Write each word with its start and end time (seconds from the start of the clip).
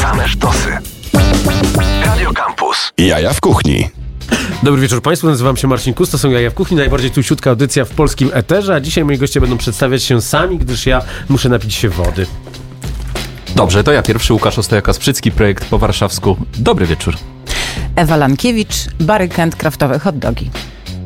Same 0.00 0.28
sztosy. 0.28 0.68
Radio 2.04 2.32
Campus. 2.32 2.92
Jaja 2.98 3.32
w 3.32 3.40
kuchni. 3.40 3.88
Dobry 4.62 4.80
wieczór 4.80 5.02
Państwu, 5.02 5.28
nazywam 5.28 5.56
się 5.56 5.68
Marcin 5.68 5.94
Kus, 5.94 6.10
to 6.10 6.18
są 6.18 6.30
Jaja 6.30 6.50
w 6.50 6.54
Kuchni, 6.54 6.76
najbardziej 6.76 7.10
tusiutka 7.10 7.50
audycja 7.50 7.84
w 7.84 7.90
polskim 7.90 8.30
eterze, 8.32 8.74
a 8.74 8.80
dzisiaj 8.80 9.04
moi 9.04 9.18
goście 9.18 9.40
będą 9.40 9.58
przedstawiać 9.58 10.02
się 10.02 10.22
sami, 10.22 10.58
gdyż 10.58 10.86
ja 10.86 11.02
muszę 11.28 11.48
napić 11.48 11.74
się 11.74 11.88
wody. 11.88 12.26
Dobrze, 13.56 13.84
to 13.84 13.92
ja 13.92 14.02
pierwszy, 14.02 14.32
Łukasz 14.34 14.58
Ostojaka-Sprzycki, 14.58 15.30
projekt 15.30 15.64
po 15.64 15.78
warszawsku. 15.78 16.36
Dobry 16.58 16.86
wieczór. 16.86 17.16
Ewa 17.96 18.16
Lankiewicz, 18.16 18.74
Bary 19.00 19.28
Kent, 19.28 19.56
kraftowe 19.56 19.98
hot 19.98 20.18
dogi. 20.18 20.50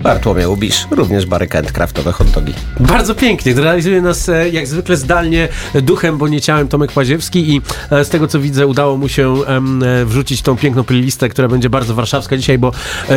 Bartłomiej 0.05 0.47
Ubisz, 0.47 0.87
również 0.91 1.27
Barykent, 1.27 1.73
kraftowe 1.73 2.13
hot 2.13 2.31
dogi. 2.31 2.53
Bardzo 2.81 3.15
pięknie, 3.15 3.55
realizuje 3.55 4.03
nas 4.03 4.29
e, 4.29 4.49
jak 4.49 4.67
zwykle 4.67 4.97
zdalnie 4.97 5.49
duchem, 5.83 6.19
bo 6.19 6.29
nie 6.29 6.41
ciałem 6.41 6.69
Tomek 6.69 6.93
Paziewski 6.93 7.55
i 7.55 7.61
e, 7.91 8.05
z 8.05 8.09
tego 8.09 8.29
co 8.29 8.41
widzę 8.41 8.67
udało 8.67 8.97
mu 8.97 9.09
się 9.09 9.35
e, 9.35 9.61
wrzucić 10.05 10.43
tą 10.43 10.57
piękną 10.57 10.85
playlistę, 10.85 11.29
która 11.29 11.49
będzie 11.49 11.71
bardzo 11.71 11.95
warszawska 11.95 12.37
dzisiaj, 12.37 12.59
bo 12.59 12.73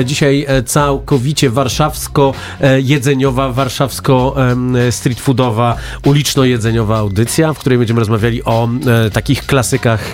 dzisiaj 0.05 0.45
całkowicie 0.65 1.49
warszawsko-jedzeniowa, 1.49 3.51
warszawsko-street 3.51 5.19
foodowa, 5.19 5.75
uliczno-jedzeniowa 6.05 6.97
audycja, 6.97 7.53
w 7.53 7.59
której 7.59 7.77
będziemy 7.77 7.99
rozmawiali 7.99 8.43
o 8.43 8.69
takich 9.13 9.45
klasykach 9.45 10.13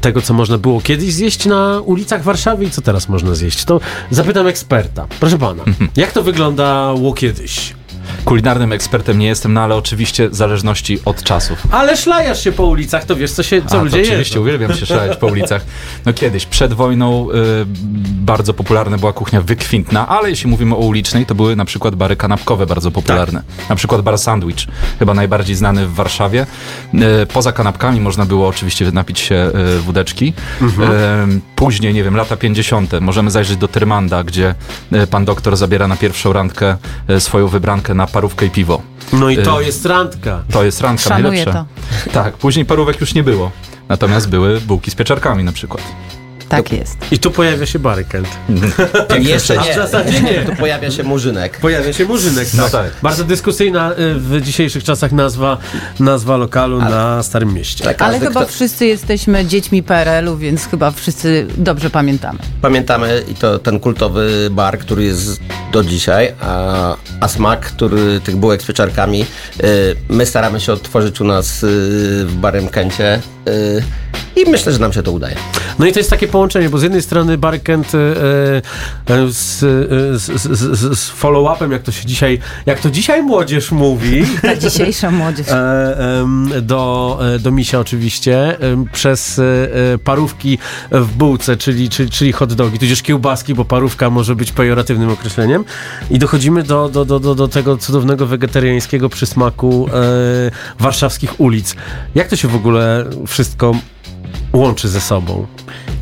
tego, 0.00 0.22
co 0.22 0.34
można 0.34 0.58
było 0.58 0.80
kiedyś 0.80 1.12
zjeść 1.12 1.46
na 1.46 1.80
ulicach 1.80 2.22
Warszawy 2.22 2.64
i 2.64 2.70
co 2.70 2.82
teraz 2.82 3.08
można 3.08 3.34
zjeść. 3.34 3.64
To 3.64 3.80
zapytam 4.10 4.46
eksperta. 4.46 5.06
Proszę 5.20 5.38
pana, 5.38 5.64
jak 5.98 6.12
to 6.12 6.22
wyglądało 6.22 7.12
kiedyś? 7.12 7.77
Kulinarnym 8.24 8.72
ekspertem 8.72 9.18
nie 9.18 9.26
jestem, 9.26 9.52
no 9.52 9.60
ale 9.60 9.74
oczywiście 9.76 10.28
w 10.28 10.34
zależności 10.34 10.98
od 11.04 11.22
czasów. 11.22 11.58
Ale 11.70 11.96
szlajasz 11.96 12.44
się 12.44 12.52
po 12.52 12.66
ulicach, 12.66 13.04
to 13.04 13.16
wiesz, 13.16 13.30
co, 13.32 13.42
się, 13.42 13.62
co 13.66 13.78
A, 13.80 13.82
ludzie 13.82 14.02
oczywiście 14.02 14.34
jedzą. 14.34 14.40
uwielbiam 14.40 14.74
się 14.74 14.86
szaleć 14.86 15.18
po 15.18 15.26
ulicach. 15.26 15.64
No 16.06 16.12
kiedyś, 16.12 16.46
przed 16.46 16.72
wojną 16.72 17.30
y, 17.30 17.34
bardzo 18.10 18.54
popularna 18.54 18.98
była 18.98 19.12
kuchnia 19.12 19.40
wykwintna, 19.40 20.08
ale 20.08 20.30
jeśli 20.30 20.50
mówimy 20.50 20.74
o 20.74 20.78
ulicznej, 20.78 21.26
to 21.26 21.34
były 21.34 21.56
na 21.56 21.64
przykład 21.64 21.94
bary 21.94 22.16
kanapkowe 22.16 22.66
bardzo 22.66 22.90
popularne. 22.90 23.42
Na 23.68 23.76
przykład 23.76 24.02
bar 24.02 24.18
Sandwich, 24.18 24.66
chyba 24.98 25.14
najbardziej 25.14 25.56
znany 25.56 25.86
w 25.86 25.94
Warszawie. 25.94 26.46
Y, 27.22 27.26
poza 27.26 27.52
kanapkami 27.52 28.00
można 28.00 28.26
było 28.26 28.48
oczywiście 28.48 28.92
napić 28.92 29.18
się 29.20 29.50
y, 29.76 29.80
wódeczki. 29.80 30.32
Y, 30.62 30.68
później, 31.56 31.94
nie 31.94 32.04
wiem, 32.04 32.16
lata 32.16 32.36
50. 32.36 33.00
możemy 33.00 33.30
zajrzeć 33.30 33.56
do 33.56 33.68
Tyrmanda, 33.68 34.24
gdzie 34.24 34.54
y, 34.92 35.06
pan 35.06 35.24
doktor 35.24 35.56
zabiera 35.56 35.88
na 35.88 35.96
pierwszą 35.96 36.32
randkę 36.32 36.76
y, 37.10 37.20
swoją 37.20 37.48
wybrankę 37.48 37.94
na 37.98 38.06
parówkę 38.06 38.46
i 38.46 38.50
piwo. 38.50 38.82
No 39.12 39.30
i 39.30 39.36
to 39.42 39.60
Y, 39.62 39.64
jest 39.64 39.86
randka. 39.86 40.42
To 40.52 40.64
jest 40.64 40.80
randka 40.80 41.08
Szanuję 41.08 41.44
najlepsza. 41.44 41.66
Tak, 42.12 42.36
później 42.36 42.64
parówek 42.64 43.00
już 43.00 43.14
nie 43.14 43.22
było. 43.22 43.50
Natomiast 43.88 44.28
były 44.28 44.60
bułki 44.60 44.90
z 44.90 44.94
pieczarkami 44.94 45.44
na 45.44 45.52
przykład. 45.52 45.82
Tak 46.48 46.72
jest. 46.72 46.96
I 47.10 47.18
tu 47.18 47.30
pojawia 47.30 47.66
się 47.66 47.78
Barykent. 47.78 48.28
Jeszcze 49.18 49.58
A 49.60 49.62
w 49.62 49.66
nie, 49.66 49.74
zasadzie 49.74 50.20
nie. 50.22 50.34
tu 50.42 50.56
pojawia 50.56 50.90
się 50.90 51.02
murzynek. 51.02 51.58
Pojawia 51.60 51.92
się 51.92 52.04
Murzynek. 52.04 52.48
No 52.54 52.62
tak. 52.62 52.72
tak. 52.72 52.90
Bardzo 53.02 53.24
dyskusyjna 53.24 53.92
y, 53.92 54.14
w 54.14 54.40
dzisiejszych 54.40 54.84
czasach 54.84 55.12
nazwa, 55.12 55.58
nazwa 56.00 56.36
lokalu 56.36 56.78
na 56.78 57.22
Starym 57.22 57.54
Mieście. 57.54 57.84
Tak, 57.84 58.02
Ale 58.02 58.18
chyba 58.20 58.40
kto- 58.44 58.46
wszyscy 58.52 58.86
jesteśmy 58.86 59.46
dziećmi 59.46 59.82
PRL-u, 59.82 60.36
więc 60.36 60.66
chyba 60.66 60.90
wszyscy 60.90 61.46
dobrze 61.56 61.90
pamiętamy. 61.90 62.38
Pamiętamy 62.62 63.22
i 63.28 63.34
to 63.34 63.58
ten 63.58 63.80
kultowy 63.80 64.48
bar, 64.50 64.78
który 64.78 65.04
jest 65.04 65.40
do 65.72 65.84
dzisiaj, 65.84 66.32
a, 66.40 66.96
a 67.20 67.28
smak, 67.28 67.60
który 67.60 68.20
tych 68.20 68.36
bułek 68.36 68.62
z 68.62 68.66
pieczarkami, 68.66 69.22
y, 69.64 69.96
my 70.08 70.26
staramy 70.26 70.60
się 70.60 70.72
odtworzyć 70.72 71.20
u 71.20 71.24
nas 71.24 71.62
y, 71.62 71.66
w 72.26 72.34
Barym 72.34 72.68
Kencie 72.68 73.20
y, 73.48 73.82
i 74.36 74.50
myślę, 74.50 74.72
że 74.72 74.78
nam 74.78 74.92
się 74.92 75.02
to 75.02 75.12
udaje. 75.12 75.36
No 75.78 75.86
i 75.86 75.92
to 75.92 75.98
jest 76.00 76.10
takie 76.10 76.28
połączenie, 76.28 76.70
bo 76.70 76.78
z 76.78 76.82
jednej 76.82 77.02
strony 77.02 77.38
Barykent 77.38 77.94
y, 77.94 77.98
y, 77.98 79.32
z, 79.32 79.62
y, 79.62 80.18
z, 80.18 80.42
z, 80.42 80.98
z, 80.98 81.10
follow-upem, 81.10 81.72
jak 81.72 81.82
to 81.82 81.92
się 81.92 82.06
dzisiaj, 82.06 82.38
jak 82.66 82.80
to 82.80 82.90
dzisiaj 82.90 83.22
młodzież 83.22 83.72
mówi, 83.72 84.24
Ta 84.42 84.56
dzisiejsza 84.56 85.10
młodzież. 85.10 85.48
E, 85.48 86.26
do, 86.62 87.18
e, 87.34 87.38
do 87.38 87.50
misia 87.50 87.80
oczywiście, 87.80 88.56
przez 88.92 89.38
e, 89.38 89.42
e, 89.94 89.98
parówki 89.98 90.58
w 90.90 91.12
bułce, 91.16 91.56
czyli, 91.56 91.88
czyli, 91.88 92.10
czyli 92.10 92.32
hot 92.32 92.52
dogi, 92.54 92.78
tudzież 92.78 93.02
kiełbaski, 93.02 93.54
bo 93.54 93.64
parówka 93.64 94.10
może 94.10 94.36
być 94.36 94.52
pejoratywnym 94.52 95.10
określeniem. 95.10 95.64
I 96.10 96.18
dochodzimy 96.18 96.62
do, 96.62 96.88
do, 96.88 97.04
do, 97.04 97.20
do, 97.20 97.34
do 97.34 97.48
tego 97.48 97.76
cudownego 97.76 98.26
wegetariańskiego 98.26 99.08
przysmaku 99.08 99.88
e, 99.88 100.50
warszawskich 100.78 101.40
ulic. 101.40 101.76
Jak 102.14 102.28
to 102.28 102.36
się 102.36 102.48
w 102.48 102.54
ogóle 102.54 103.04
wszystko 103.26 103.72
łączy 104.52 104.88
ze 104.88 105.00
sobą? 105.00 105.46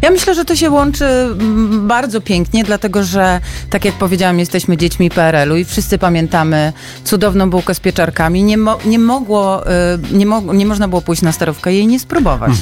Ja 0.03 0.11
myślę, 0.11 0.35
że 0.35 0.45
to 0.45 0.57
się 0.57 0.71
łączy 0.71 1.05
mm, 1.05 1.89
bardzo 1.89 2.21
pięknie, 2.21 2.65
dlatego 2.65 3.05
że, 3.05 3.41
tak 3.71 3.85
jak 3.85 3.95
powiedziałam, 3.95 4.39
jesteśmy 4.39 4.77
dziećmi 4.77 5.11
PRL-u 5.11 5.57
i 5.57 5.65
wszyscy 5.65 5.99
pamiętamy 5.99 6.73
cudowną 7.05 7.51
bułkę 7.51 7.75
z 7.75 7.81
pieczarkami. 7.81 8.43
Nie, 8.43 8.59
mo- 8.59 8.79
nie, 8.85 8.99
mogło, 8.99 9.67
y, 9.67 9.73
nie, 10.13 10.27
mo- 10.27 10.53
nie 10.55 10.67
można 10.67 10.89
było 10.89 11.03
pójść 11.03 11.23
na 11.23 11.33
starówkę 11.33 11.73
i 11.73 11.77
jej 11.77 11.87
nie 11.87 12.01
spróbować. 12.01 12.53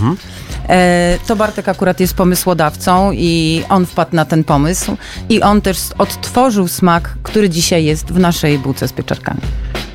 E, 0.68 1.18
to 1.26 1.36
Bartek 1.36 1.68
akurat 1.68 2.00
jest 2.00 2.14
pomysłodawcą 2.14 3.12
i 3.12 3.62
on 3.68 3.86
wpadł 3.86 4.16
na 4.16 4.24
ten 4.24 4.44
pomysł 4.44 4.96
i 5.28 5.42
on 5.42 5.60
też 5.60 5.78
odtworzył 5.98 6.68
smak, 6.68 7.14
który 7.22 7.50
dzisiaj 7.50 7.84
jest 7.84 8.06
w 8.12 8.18
naszej 8.18 8.58
bułce 8.58 8.88
z 8.88 8.92
pieczarkami. 8.92 9.40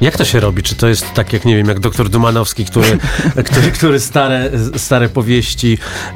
Jak 0.01 0.17
to 0.17 0.25
się 0.25 0.39
robi? 0.39 0.63
Czy 0.63 0.75
to 0.75 0.87
jest 0.87 1.13
tak, 1.13 1.33
jak 1.33 1.45
nie 1.45 1.55
wiem, 1.57 1.67
jak 1.67 1.79
doktor 1.79 2.09
Dumanowski, 2.09 2.65
który, 2.65 2.97
który, 3.51 3.71
który 3.71 3.99
stare, 3.99 4.51
stare 4.77 5.09
powieści, 5.09 5.73
e, 5.73 6.15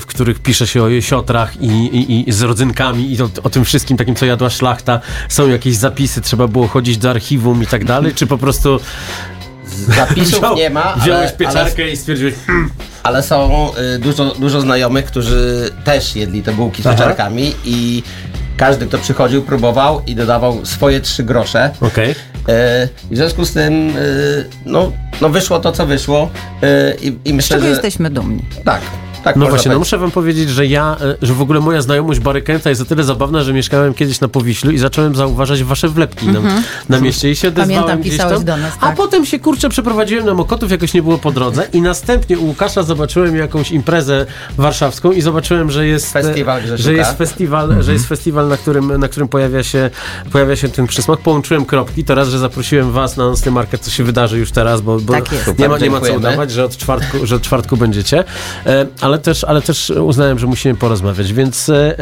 w 0.00 0.02
których 0.06 0.38
pisze 0.38 0.66
się 0.66 0.82
o 0.82 0.88
jesiotrach 0.88 1.62
i, 1.62 1.66
i, 1.66 2.28
i 2.28 2.32
z 2.32 2.42
rodzynkami 2.42 3.12
i 3.14 3.22
o, 3.22 3.28
o 3.42 3.50
tym 3.50 3.64
wszystkim 3.64 3.96
takim, 3.96 4.14
co 4.14 4.26
jadła 4.26 4.50
szlachta, 4.50 5.00
są 5.28 5.48
jakieś 5.48 5.76
zapisy, 5.76 6.20
trzeba 6.20 6.48
było 6.48 6.68
chodzić 6.68 6.98
do 6.98 7.10
archiwum 7.10 7.62
i 7.62 7.66
tak 7.66 7.84
dalej, 7.84 8.14
czy 8.14 8.26
po 8.26 8.38
prostu 8.38 8.80
Zapisów 9.96 10.44
nie 10.56 10.70
ma, 10.70 10.82
wziąłeś 10.96 11.08
ale, 11.10 11.18
ale, 11.28 11.32
pieczarkę 11.32 11.90
i 11.90 11.96
stwierdziłeś, 11.96 12.34
"Hmm, 12.46 12.70
ale 13.02 13.22
są 13.22 13.70
y, 13.94 13.98
dużo, 13.98 14.34
dużo 14.34 14.60
znajomych, 14.60 15.04
którzy 15.04 15.70
też 15.84 16.16
jedli 16.16 16.42
te 16.42 16.52
bułki 16.52 16.82
z 16.82 16.86
pieczarkami 16.86 17.54
i 17.64 18.02
każdy, 18.56 18.86
kto 18.86 18.98
przychodził, 18.98 19.42
próbował 19.42 20.02
i 20.06 20.14
dodawał 20.14 20.66
swoje 20.66 21.00
trzy 21.00 21.22
grosze. 21.24 21.70
okej. 21.80 22.14
E, 22.48 22.88
I 23.10 23.14
w 23.14 23.16
związku 23.16 23.44
z 23.44 23.52
tym, 23.52 23.88
e, 23.90 23.92
no, 24.66 24.92
no 25.20 25.28
wyszło 25.28 25.58
to, 25.60 25.72
co 25.72 25.86
wyszło. 25.86 26.30
e, 26.62 26.94
I, 27.02 27.06
i 27.24 27.30
Z 27.30 27.32
myślę, 27.32 27.56
czego 27.56 27.62
że 27.62 27.68
jesteśmy 27.70 28.10
dumni? 28.10 28.44
tak, 28.64 28.80
tak 29.26 29.36
No 29.36 29.46
właśnie, 29.46 29.72
no 29.72 29.78
muszę 29.78 29.98
wam 29.98 30.10
powiedzieć, 30.10 30.50
że 30.50 30.66
ja, 30.66 30.96
e, 31.00 31.26
że 31.26 31.34
w 31.34 31.40
ogóle 31.40 31.60
moja 31.60 31.82
znajomość 31.82 32.20
Barykenta 32.20 32.70
jest 32.70 32.82
o 32.82 32.84
tyle 32.84 33.04
zabawna, 33.04 33.42
że 33.42 33.52
mieszkałem 33.52 33.94
kiedyś 33.94 34.20
na 34.20 34.28
Powiślu 34.28 34.70
i 34.70 34.78
zacząłem 34.78 35.14
zauważać 35.14 35.62
wasze 35.62 35.88
wlepki 35.88 36.28
na, 36.28 36.40
na 36.88 37.00
mieście 37.00 37.30
i 37.30 37.36
się 37.36 37.48
odezwałem 37.48 37.82
Pamiętam, 37.82 38.00
gdzieś 38.00 38.18
tam. 38.18 38.44
do 38.44 38.56
nas, 38.56 38.74
A 38.80 38.86
tak. 38.86 38.96
potem 38.96 39.26
się, 39.26 39.38
kurczę, 39.38 39.68
przeprowadziłem 39.68 40.26
na 40.26 40.34
Mokotów, 40.34 40.70
jakoś 40.70 40.94
nie 40.94 41.02
było 41.02 41.18
po 41.18 41.32
drodze 41.32 41.68
i 41.72 41.80
następnie 41.80 42.38
u 42.38 42.46
Łukasza 42.46 42.82
zobaczyłem 42.82 43.36
jakąś 43.36 43.70
imprezę 43.70 44.26
warszawską 44.56 45.12
i 45.12 45.20
zobaczyłem, 45.22 45.70
że 45.70 45.86
jest 45.86 46.12
Festiwal 46.12 46.60
e, 46.60 46.78
że 46.78 46.92
jest 46.92 47.18
festiwal, 47.18 47.82
że 47.82 47.92
jest 47.92 48.08
festiwal, 48.08 48.48
na 48.48 48.56
którym, 48.56 49.00
na 49.00 49.08
którym 49.08 49.28
pojawia, 49.28 49.62
się, 49.62 49.90
pojawia 50.32 50.56
się 50.56 50.68
ten 50.68 50.86
przysmak. 50.86 51.18
Połączyłem 51.18 51.64
kropki, 51.64 52.04
to 52.04 52.14
raz, 52.14 52.28
że 52.28 52.38
zaprosiłem 52.38 52.92
was 52.92 53.16
na 53.16 53.24
Nocny 53.24 53.50
Market, 53.50 53.80
co 53.80 53.90
się 53.90 54.04
wydarzy 54.04 54.38
już 54.38 54.50
teraz, 54.50 54.80
bo, 54.80 55.00
bo 55.00 55.12
Tak 55.12 55.24
nie, 55.58 55.68
ma, 55.68 55.78
nie 55.78 55.90
ma 55.90 56.00
co 56.00 56.14
udawać, 56.14 56.50
że 56.50 56.64
od 56.64 56.76
czwartku, 56.76 57.26
że 57.26 57.36
od 57.36 57.42
czwartku 57.42 57.76
będziecie, 57.76 58.24
e, 58.66 58.86
ale 59.00 59.15
też, 59.18 59.44
ale 59.44 59.62
też 59.62 59.90
uznałem, 59.90 60.38
że 60.38 60.46
musimy 60.46 60.74
porozmawiać, 60.74 61.32
więc 61.32 61.68
e, 61.68 61.94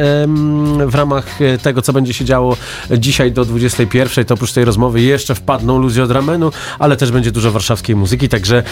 w 0.86 0.94
ramach 0.94 1.42
e, 1.42 1.58
tego, 1.58 1.82
co 1.82 1.92
będzie 1.92 2.14
się 2.14 2.24
działo 2.24 2.56
dzisiaj 2.90 3.32
do 3.32 3.44
21, 3.44 4.24
to 4.24 4.34
oprócz 4.34 4.52
tej 4.52 4.64
rozmowy 4.64 5.00
jeszcze 5.00 5.34
wpadną 5.34 5.78
ludzie 5.78 6.04
od 6.04 6.10
ramenu, 6.10 6.52
ale 6.78 6.96
też 6.96 7.10
będzie 7.12 7.32
dużo 7.32 7.52
warszawskiej 7.52 7.96
muzyki, 7.96 8.28
także 8.28 8.62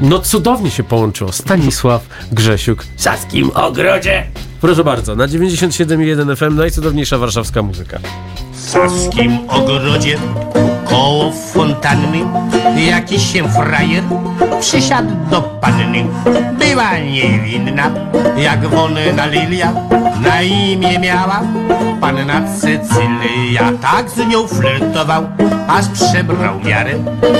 no 0.00 0.18
cudownie 0.18 0.70
się 0.70 0.82
połączyło 0.84 1.32
Stanisław 1.32 2.06
Grzesiuk 2.32 2.84
w 2.96 3.02
Saskim 3.02 3.50
Ogrodzie. 3.50 4.26
Proszę 4.60 4.84
bardzo, 4.84 5.16
na 5.16 5.26
97,1 5.26 6.36
FM 6.36 6.56
najcudowniejsza 6.56 7.18
warszawska 7.18 7.62
muzyka. 7.62 7.98
W 8.52 8.60
saskim 8.60 9.38
ogrodzie 9.48 10.18
koło 10.88 11.32
fontanny 11.32 12.18
jakiś 12.76 13.32
się 13.32 13.48
frajer 13.48 14.04
przysiadł 14.60 15.14
do 15.30 15.42
panny. 15.42 16.06
Była 16.58 16.98
niewinna, 16.98 17.90
jak 18.36 18.68
wonna 18.68 19.26
lilia, 19.26 19.72
na 20.20 20.42
imię 20.42 20.98
miała 20.98 21.40
panna 22.00 22.42
Cecylia. 22.60 23.72
Tak 23.82 24.10
z 24.10 24.26
nią 24.28 24.46
flirtował, 24.46 25.26
aż 25.68 25.88
przebrał 25.88 26.60
miarę, 26.60 26.92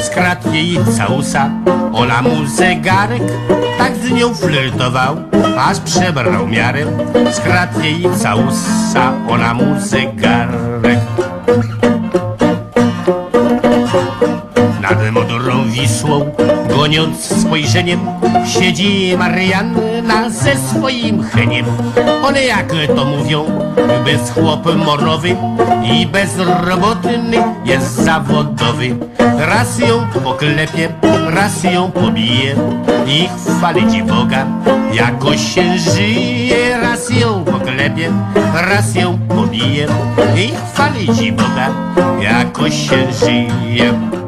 skradł 0.02 0.52
jej 0.52 0.78
całusa, 0.96 1.50
ona 1.92 2.22
mu 2.22 2.46
zegarek. 2.46 3.22
Tak 3.78 3.96
z 3.96 4.10
nią 4.10 4.34
flirtował, 4.34 5.16
aż 5.58 5.80
przebrał 5.80 6.46
miarę, 6.46 6.86
skradł 7.32 7.80
jej 7.80 8.08
całusa, 8.22 9.12
ona 9.28 9.54
mu 9.54 9.80
zegarek. 9.80 10.98
Nad 14.90 15.10
modrą 15.12 15.70
Wisłą 15.70 16.18
go 16.68 16.76
Goniąc 16.76 17.40
spojrzeniem 17.40 18.00
siedzi 18.46 19.16
Marianna 19.18 20.30
ze 20.30 20.56
swoim 20.56 21.22
heniem. 21.22 21.66
One 22.22 22.44
jak 22.44 22.72
to 22.96 23.04
mówią, 23.04 23.44
bez 24.04 24.30
chłop 24.30 24.76
morowy 24.76 25.36
i 25.92 26.06
bezrobotny 26.06 27.36
jest 27.64 27.94
zawodowy. 27.94 28.96
Raz 29.38 29.78
ją 29.78 30.06
poklepie, 30.24 30.88
raz 31.26 31.64
ją 31.64 31.90
pobije 31.90 32.54
i 33.06 33.28
chwalić 33.46 34.02
Boga, 34.02 34.46
jakoś 34.92 35.54
się 35.54 35.78
żyje. 35.78 36.78
Raz 36.82 37.10
ją 37.10 37.44
poklepie, 37.44 38.10
raz 38.54 38.94
ją 38.94 39.18
pobije 39.18 39.86
i 40.36 40.50
chwalić 40.72 41.32
Boga, 41.32 41.70
jakoś 42.20 42.74
się 42.90 43.12
żyje. 43.12 44.25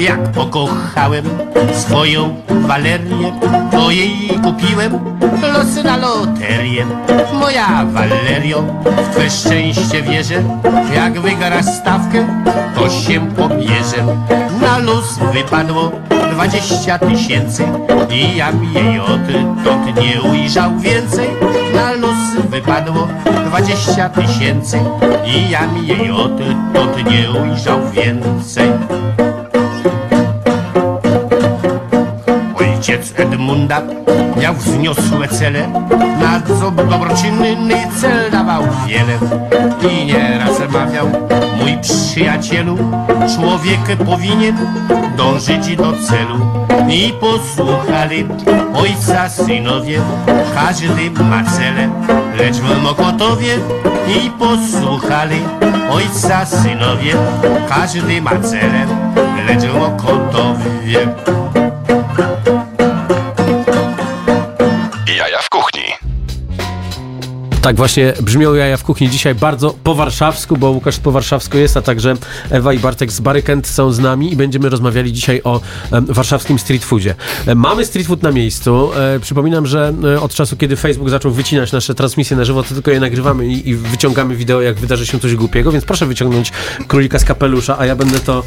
Jak 0.00 0.32
pokochałem 0.32 1.24
swoją 1.72 2.34
Walerię, 2.48 3.32
to 3.70 3.90
jej 3.90 4.40
kupiłem 4.42 5.20
losy 5.52 5.82
na 5.82 5.96
loterię. 5.96 6.86
Moja 7.32 7.84
Valerio, 7.84 8.64
w 8.84 9.14
twe 9.14 9.30
szczęście 9.30 10.02
wierzę, 10.02 10.42
jak 10.94 11.20
wygrasz 11.20 11.64
stawkę, 11.64 12.44
to 12.74 12.90
się 12.90 13.28
pobierze. 13.36 14.16
Na 14.60 14.78
los 14.78 15.18
wypadło 15.32 15.92
dwadzieścia 16.32 16.98
tysięcy 16.98 17.64
i 18.10 18.36
ja 18.36 18.52
jej 18.74 19.00
odtąd 19.00 19.96
nie 19.96 20.22
ujrzał 20.22 20.78
więcej. 20.78 21.28
Na 21.74 21.92
los 21.92 22.09
wypadło 22.50 23.08
dwadzieścia 23.46 24.08
tysięcy 24.08 24.78
i 25.26 25.50
ja 25.50 25.66
mi 25.66 25.86
jej 25.86 26.10
odtąd 26.10 27.10
nie 27.10 27.30
ujrzał 27.30 27.90
więcej. 27.90 28.70
Ojciec 32.54 33.14
Edmunda 33.16 33.82
miał 34.40 34.54
wzniosłe 34.54 35.28
cele, 35.28 35.68
na 36.20 36.40
co 36.40 36.70
dobroczynny 36.70 37.56
cel 38.00 38.30
dawał 38.30 38.62
wiele. 38.86 39.18
I 39.92 40.06
nieraz 40.06 40.58
mawiał, 40.72 41.08
mój 41.58 41.78
przyjacielu, 41.82 42.78
człowiek 43.36 44.04
powinien 44.06 44.56
dążyć 45.16 45.76
do 45.76 45.92
celu. 45.92 46.64
I 46.88 47.12
posłuchali 47.20 48.26
ojca 48.74 49.28
synowie, 49.28 50.00
każdy 50.54 51.10
ma 51.10 51.44
cele, 51.44 51.90
w 52.48 52.82
Mokotowie 52.82 53.58
i 54.08 54.30
posłuchali 54.30 55.36
ojca 55.90 56.46
synowie, 56.46 57.14
każdy 57.68 58.22
ma 58.22 58.30
w 58.30 59.74
Mokotowie. 59.74 61.08
Tak 67.62 67.76
właśnie 67.76 68.12
brzmią 68.22 68.54
jaja 68.54 68.76
w 68.76 68.84
kuchni 68.84 69.10
dzisiaj 69.10 69.34
bardzo 69.34 69.74
po 69.84 69.94
warszawsku, 69.94 70.56
bo 70.56 70.70
Łukasz 70.70 70.98
po 70.98 71.12
warszawsku 71.12 71.58
jest, 71.58 71.76
a 71.76 71.82
także 71.82 72.14
Ewa 72.50 72.72
i 72.72 72.78
Bartek 72.78 73.12
z 73.12 73.20
Barykent 73.20 73.66
są 73.66 73.92
z 73.92 73.98
nami 73.98 74.32
i 74.32 74.36
będziemy 74.36 74.68
rozmawiali 74.68 75.12
dzisiaj 75.12 75.40
o 75.44 75.60
warszawskim 75.90 76.58
street 76.58 76.84
foodzie. 76.84 77.14
E, 77.46 77.54
Mamy 77.54 77.84
street 77.84 78.06
food 78.06 78.22
na 78.22 78.30
miejscu. 78.30 78.90
E, 78.94 79.20
przypominam, 79.20 79.66
że 79.66 79.92
e, 80.04 80.20
od 80.20 80.34
czasu, 80.34 80.56
kiedy 80.56 80.76
Facebook 80.76 81.10
zaczął 81.10 81.32
wycinać 81.32 81.72
nasze 81.72 81.94
transmisje 81.94 82.36
na 82.36 82.44
żywo, 82.44 82.62
to 82.62 82.74
tylko 82.74 82.90
je 82.90 83.00
nagrywamy 83.00 83.46
i, 83.46 83.74
wyciągamy 83.74 84.36
wideo, 84.36 84.60
jak 84.60 84.76
wydarzy 84.76 85.06
się 85.06 85.20
coś 85.20 85.34
głupiego, 85.34 85.72
więc 85.72 85.84
proszę 85.84 86.06
wyciągnąć 86.06 86.52
królika 86.88 87.18
z 87.18 87.24
kapelusza, 87.24 87.78
a 87.78 87.86
ja 87.86 87.96
będę 87.96 88.20
to, 88.20 88.42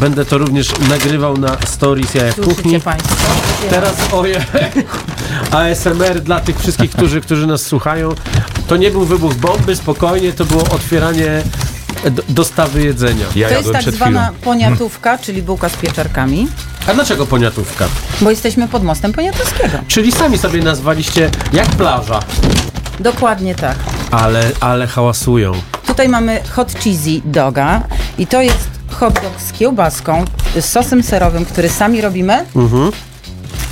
będę 0.00 0.24
to 0.24 0.38
również 0.38 0.72
nagrywał 0.88 1.36
na 1.36 1.56
stories 1.66 2.14
jaja 2.14 2.32
w 2.32 2.40
kuchni. 2.40 2.80
Państwo? 2.80 3.16
Teraz 3.70 3.94
oje 4.12 4.44
ASMR 5.50 6.20
dla 6.20 6.40
tych 6.40 6.58
wszystkich, 6.60 6.90
którzy, 6.90 7.20
którzy 7.20 7.46
nas 7.46 7.62
słuchają. 7.62 8.14
To 8.66 8.76
nie 8.76 8.90
był 8.90 9.04
wybuch 9.04 9.34
bomby, 9.34 9.76
spokojnie, 9.76 10.32
to 10.32 10.44
było 10.44 10.62
otwieranie 10.62 11.42
d- 12.10 12.22
dostawy 12.28 12.82
jedzenia. 12.82 13.26
Ja 13.34 13.48
To 13.48 13.54
jest 13.54 13.66
jadłem 13.66 13.72
tak 13.72 13.82
przed 13.82 13.94
zwana 13.94 14.26
chwilą. 14.26 14.40
poniatówka, 14.44 15.18
czyli 15.18 15.42
bułka 15.42 15.68
z 15.68 15.76
pieczarkami, 15.76 16.48
A 16.88 16.94
dlaczego 16.94 17.26
poniatówka? 17.26 17.84
bo 18.20 18.30
jesteśmy 18.30 18.68
pod 18.68 18.82
mostem 18.84 19.12
Poniatowskiego. 19.12 19.78
Czyli 19.88 20.12
sami 20.12 20.38
sobie 20.38 20.62
nazwaliście 20.62 21.30
jak 21.52 21.66
plaża, 21.68 22.20
Dokładnie 23.00 23.54
tak. 23.54 23.76
ale, 24.10 24.50
ale 24.60 24.86
hałasują. 24.86 25.52
Tutaj 25.86 26.08
mamy 26.08 26.40
hot 26.50 26.72
cheesy 26.84 27.20
doga 27.24 27.82
i 28.18 28.26
to 28.26 28.42
jest 28.42 28.68
hot 29.00 29.14
dog 29.14 29.40
z 29.48 29.52
kiełbaską, 29.52 30.24
z 30.60 30.64
sosem 30.64 31.02
serowym, 31.02 31.44
który 31.44 31.68
sami 31.68 32.00
robimy. 32.00 32.44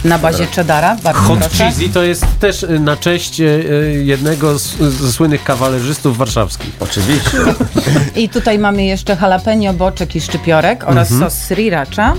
Na 0.05 0.19
bazie 0.19 0.47
cheddara, 0.47 0.97
bardzo 1.03 1.21
Hot 1.21 1.39
proszę. 1.39 1.57
cheesy 1.65 1.89
to 1.89 2.03
jest 2.03 2.27
też 2.41 2.63
y, 2.63 2.81
na 2.81 2.97
cześć 2.97 3.41
y, 3.41 3.45
y, 3.45 4.03
jednego 4.05 4.59
z, 4.59 4.77
ze 4.77 5.13
słynnych 5.13 5.45
kawalerzystów 5.45 6.17
warszawskich. 6.19 6.71
Oczywiście. 6.81 7.39
I 8.23 8.29
tutaj 8.29 8.59
mamy 8.59 8.85
jeszcze 8.85 9.17
jalapeno, 9.23 9.75
boczek 9.75 10.17
i 10.17 10.21
szczypiorek 10.21 10.85
oraz 10.87 11.11
Mhm. 11.11 11.31
sos 11.31 11.39
sriracha. 11.41 12.15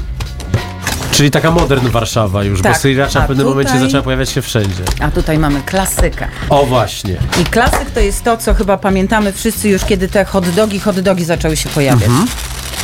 Czyli 1.11 1.31
taka 1.31 1.51
modern 1.51 1.89
Warszawa 1.89 2.43
już, 2.43 2.61
bo 2.61 2.69
Tak, 2.69 2.77
sriracha 2.77 3.19
a 3.19 3.23
w 3.23 3.27
pewnym 3.27 3.47
momencie 3.47 3.71
tutaj- 3.73 3.85
zaczęła 3.87 4.03
pojawiać 4.03 4.29
się 4.29 4.41
wszędzie. 4.41 4.83
A 4.99 5.11
tutaj 5.11 5.37
mamy 5.39 5.61
klasykę. 5.61 6.27
O 6.49 6.65
właśnie. 6.65 7.17
I 7.41 7.45
klasyk 7.45 7.91
to 7.93 7.99
jest 7.99 8.23
to, 8.23 8.37
co 8.37 8.53
chyba 8.53 8.77
pamiętamy 8.77 9.33
wszyscy 9.33 9.69
już, 9.69 9.85
kiedy 9.85 10.07
te 10.07 10.25
hot 10.25 10.49
dogi, 10.49 10.79
hot 10.79 10.99
dogi 10.99 11.25
zaczęły 11.25 11.57
się 11.57 11.69
pojawiać. 11.69 12.09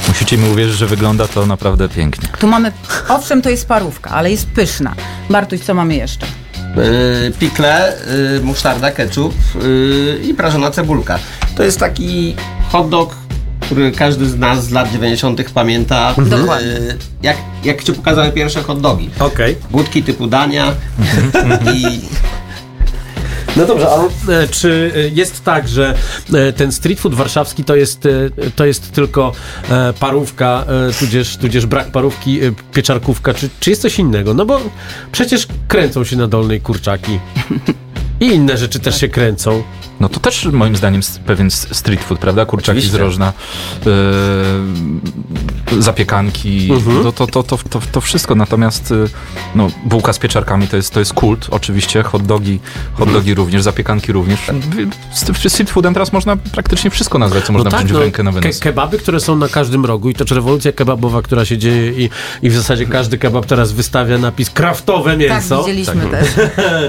Mhm. 0.02 0.14
Musicie 0.14 0.38
mi 0.38 0.50
uwierzyć, 0.50 0.78
że 0.78 0.88
wygląda 0.88 1.28
to 1.28 1.46
naprawdę 1.46 1.90
pięknie. 1.90 2.30
Tu 2.40 2.48
mamy, 2.48 2.72
owszem, 3.10 3.42
to 3.42 3.50
jest 3.50 3.68
parówka, 3.68 4.10
ale 4.10 4.32
jest 4.32 4.48
pyszna. 4.48 4.96
Bartuś, 5.30 5.60
co 5.60 5.74
mamy 5.74 5.96
jeszcze? 5.96 6.26
Yy, 6.76 7.32
pikle, 7.40 7.94
yy, 8.34 8.42
musztarda, 8.42 8.92
ketchup 8.92 9.34
yy, 9.64 10.20
i 10.24 10.34
prażona 10.34 10.72
cebulka. 10.72 11.20
To 11.56 11.64
jest 11.64 11.80
taki 11.80 12.36
hot 12.72 12.90
dog, 12.90 13.16
który 13.60 13.92
każdy 13.92 14.30
z 14.30 14.38
nas 14.38 14.66
z 14.66 14.72
lat 14.72 14.92
90. 14.92 15.52
pamięta. 15.54 16.14
Dokładnie. 16.18 16.68
Yy, 16.68 16.98
jak, 17.24 17.38
jak 17.64 17.84
ci 17.84 17.94
pokazały 17.94 18.32
pierwsze 18.32 18.64
hot 18.64 18.82
dogi. 18.82 19.10
Okej. 19.20 19.58
Budki 19.72 20.04
typu 20.04 20.28
Dania 20.28 20.74
i 21.76 22.02
No 23.58 23.66
dobrze, 23.66 23.88
ale 23.90 24.48
czy 24.48 24.92
e, 24.96 25.10
jest 25.10 25.44
tak, 25.44 25.68
że 25.68 25.94
e, 26.34 26.54
ten 26.54 26.72
street 26.72 27.00
food 27.00 27.14
warszawski 27.14 27.64
to 27.64 27.76
jest, 27.76 28.06
e, 28.06 28.10
to 28.56 28.66
jest 28.66 28.92
tylko 28.92 29.32
parówka, 30.00 30.66
tudzież, 31.00 31.38
tudzież 31.38 31.66
brak 31.66 31.92
parówki, 31.92 32.40
pieczarkówka, 32.74 33.34
czy, 33.34 33.50
czy 33.60 33.70
jest 33.70 33.82
coś 33.82 34.00
innego? 34.00 34.34
No 34.34 34.46
bo 34.46 34.62
przecież 35.12 35.48
kręcą 35.68 36.04
się 36.04 36.18
na 36.18 36.28
dolnej 36.28 36.62
kurczaki. 36.62 37.20
I 38.20 38.26
inne 38.26 38.58
rzeczy 38.58 38.80
też 38.80 39.00
się 39.00 39.08
kręcą. 39.08 39.64
No 40.02 40.10
to 40.10 40.20
też 40.20 40.46
moim 40.46 40.76
zdaniem 40.76 41.02
pewien 41.26 41.52
street 41.52 42.04
food, 42.04 42.20
prawda? 42.20 42.46
Kurczaki 42.46 42.78
Oczywiście. 42.80 42.98
z 42.98 43.02
rożna, 43.02 43.34
yy, 45.72 45.82
zapiekanki, 45.82 46.72
Mhm. 46.74 47.04
to, 47.04 47.12
to, 47.12 47.28
to, 47.28 47.44
to, 47.44 47.58
to, 47.70 47.82
to 47.92 48.02
wszystko. 48.02 48.36
Natomiast 48.36 48.92
yy, 48.92 49.10
no, 49.56 49.68
bułka 49.86 50.14
z 50.14 50.20
pieczarkami 50.20 50.68
to 50.68 50.76
jest, 50.78 50.94
to 50.94 51.00
jest 51.00 51.14
kult, 51.14 51.48
oczywiście. 51.52 52.04
Hot 52.04 52.26
dogi, 52.26 52.60
hot 52.94 53.08
Mhm. 53.08 53.14
dogi 53.14 53.34
również, 53.34 53.62
zapiekanki 53.62 54.12
również. 54.12 54.40
Z 55.14 55.52
street 55.54 55.70
foodem 55.70 55.94
teraz 55.94 56.14
można 56.14 56.36
praktycznie 56.36 56.90
wszystko 56.90 57.20
nazwać, 57.20 57.46
co 57.46 57.54
można 57.54 57.70
wziąć 57.70 57.94
w 57.94 57.96
rękę 57.96 58.24
na 58.24 58.32
ke- 58.32 58.40
wynos. 58.42 58.60
kebaby, 58.60 58.98
które 58.98 59.20
są 59.20 59.36
na 59.36 59.48
każdym 59.48 59.86
rogu 59.86 60.10
i 60.10 60.14
to 60.14 60.26
czy 60.26 60.36
rewolucja 60.36 60.72
kebabowa, 60.72 61.22
która 61.22 61.46
się 61.46 61.58
dzieje 61.58 61.92
i, 62.06 62.10
i 62.42 62.50
w 62.50 62.56
zasadzie 62.56 62.86
każdy 62.86 63.18
kebab 63.18 63.46
teraz 63.46 63.72
wystawia 63.72 64.18
napis 64.18 64.50
kraftowe 64.50 65.18
mięso. 65.18 65.58
Tak, 65.58 65.66
widzieliśmy 65.68 66.02
też. 66.10 66.28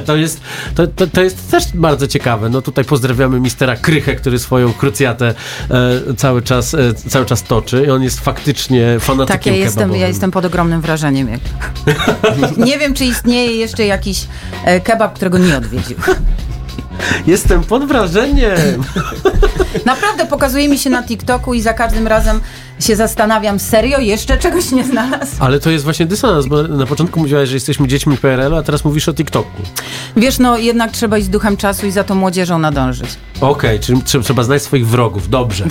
To 0.06 0.16
jest, 0.16 0.40
to, 0.74 0.86
to, 0.86 1.06
to 1.06 1.22
jest 1.22 1.50
też 1.50 1.64
bardzo 1.74 2.06
ciekawe. 2.08 2.48
No 2.48 2.62
tutaj 2.62 2.84
pozdrawiamy 3.02 3.40
mistera 3.40 3.76
Krychę, 3.76 4.14
który 4.14 4.38
swoją 4.38 4.72
krucjatę 4.72 5.34
e, 5.70 6.14
cały, 6.16 6.42
czas, 6.42 6.74
e, 6.74 6.94
cały 6.94 7.26
czas 7.26 7.42
toczy 7.42 7.84
i 7.86 7.90
on 7.90 8.02
jest 8.02 8.20
faktycznie 8.20 9.00
fanatykiem 9.00 9.38
Tak, 9.38 9.46
ja 9.46 9.52
jestem, 9.52 9.74
kebabowym. 9.74 10.00
ja 10.00 10.08
jestem 10.08 10.30
pod 10.30 10.44
ogromnym 10.44 10.80
wrażeniem. 10.80 11.28
Jak... 11.28 11.40
nie 12.66 12.78
wiem, 12.78 12.94
czy 12.94 13.04
istnieje 13.04 13.56
jeszcze 13.56 13.86
jakiś 13.86 14.26
e, 14.64 14.80
kebab, 14.80 15.14
którego 15.14 15.38
nie 15.38 15.56
odwiedził. 15.56 15.96
Jestem 17.26 17.62
pod 17.64 17.84
wrażeniem. 17.84 18.84
Naprawdę 19.86 20.26
pokazuje 20.26 20.68
mi 20.68 20.78
się 20.78 20.90
na 20.90 21.02
TikToku 21.02 21.54
i 21.54 21.60
za 21.60 21.72
każdym 21.72 22.06
razem 22.06 22.40
się 22.80 22.96
zastanawiam, 22.96 23.60
serio, 23.60 23.98
jeszcze 23.98 24.38
czegoś 24.38 24.70
nie 24.70 24.84
znalazł? 24.84 25.32
Ale 25.38 25.60
to 25.60 25.70
jest 25.70 25.84
właśnie 25.84 26.06
dysonans, 26.06 26.46
bo 26.46 26.62
na 26.62 26.86
początku 26.86 27.20
mówiłaś, 27.20 27.48
że 27.48 27.54
jesteśmy 27.54 27.88
dziećmi 27.88 28.16
PRL-u, 28.16 28.56
a 28.56 28.62
teraz 28.62 28.84
mówisz 28.84 29.08
o 29.08 29.14
TikToku. 29.14 29.62
Wiesz, 30.16 30.38
no 30.38 30.58
jednak 30.58 30.90
trzeba 30.92 31.18
iść 31.18 31.26
z 31.26 31.30
duchem 31.30 31.56
czasu 31.56 31.86
i 31.86 31.90
za 31.90 32.04
tą 32.04 32.14
młodzieżą 32.14 32.58
nadążyć. 32.58 33.08
Okej, 33.40 33.80
czyli 33.80 34.00
trze- 34.02 34.22
trzeba 34.22 34.42
znać 34.42 34.62
swoich 34.62 34.86
wrogów. 34.88 35.28
Dobrze. 35.28 35.64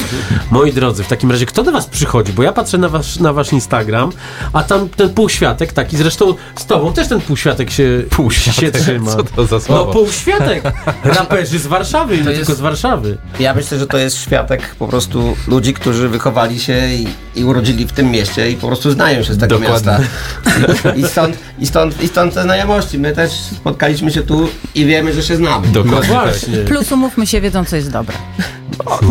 Moi 0.51 0.73
drodzy, 0.73 1.03
w 1.03 1.07
takim 1.07 1.31
razie 1.31 1.45
kto 1.45 1.63
do 1.63 1.71
was 1.71 1.85
przychodzi? 1.85 2.33
Bo 2.33 2.43
ja 2.43 2.51
patrzę 2.53 2.77
na 2.77 2.89
wasz, 2.89 3.19
na 3.19 3.33
wasz 3.33 3.53
Instagram, 3.53 4.11
a 4.53 4.63
tam 4.63 4.89
ten 4.89 5.09
półświatek 5.09 5.73
taki, 5.73 5.97
zresztą 5.97 6.33
z 6.55 6.65
tobą 6.65 6.93
też 6.93 7.07
ten 7.07 7.21
półświatek 7.21 7.71
się, 7.71 8.03
Półświatek? 8.09 8.75
się 8.75 8.83
trzyma. 8.83 9.11
Co 9.11 9.23
to 9.23 9.45
za 9.45 9.55
No 9.55 9.61
słowo? 9.61 9.93
półświatek. 9.93 10.63
Raperzy 11.03 11.59
z 11.59 11.67
Warszawy 11.67 12.15
i 12.17 12.21
nie 12.21 12.29
jest- 12.29 12.37
tylko 12.39 12.55
z 12.55 12.59
Warszawy. 12.59 13.17
ja 13.39 13.53
myślę, 13.53 13.79
że 13.79 13.87
to 13.87 13.97
jest 13.97 14.17
światek 14.17 14.75
po 14.79 14.87
prostu 14.87 15.35
ludzi, 15.47 15.73
którzy 15.73 16.09
wychowali 16.09 16.59
się 16.59 16.87
i, 17.01 17.07
i 17.35 17.43
urodzili 17.43 17.87
w 17.87 17.91
tym 17.91 18.11
mieście 18.11 18.51
i 18.51 18.55
po 18.55 18.67
prostu 18.67 18.91
znają 18.91 19.23
się 19.23 19.33
z 19.33 19.37
tego 19.37 19.59
Dokładnie. 19.59 19.91
miasta. 19.91 20.93
I 20.99 21.03
stąd, 21.03 21.37
i, 21.59 21.67
stąd, 21.67 22.03
I 22.03 22.07
stąd 22.07 22.33
te 22.33 22.43
znajomości. 22.43 22.99
My 22.99 23.13
też 23.13 23.31
spotkaliśmy 23.31 24.11
się 24.11 24.21
tu 24.21 24.47
i 24.75 24.85
wiemy, 24.85 25.13
że 25.13 25.23
się 25.23 25.35
znamy. 25.35 25.67
No 25.67 25.73
Dokładnie. 25.73 26.09
tak. 26.09 26.23
właśnie. 26.23 26.57
Plus 26.57 26.91
umówmy 26.91 27.27
się, 27.27 27.41
wiedzą 27.41 27.65
co 27.65 27.75
jest 27.75 27.91
dobre. 27.91 28.15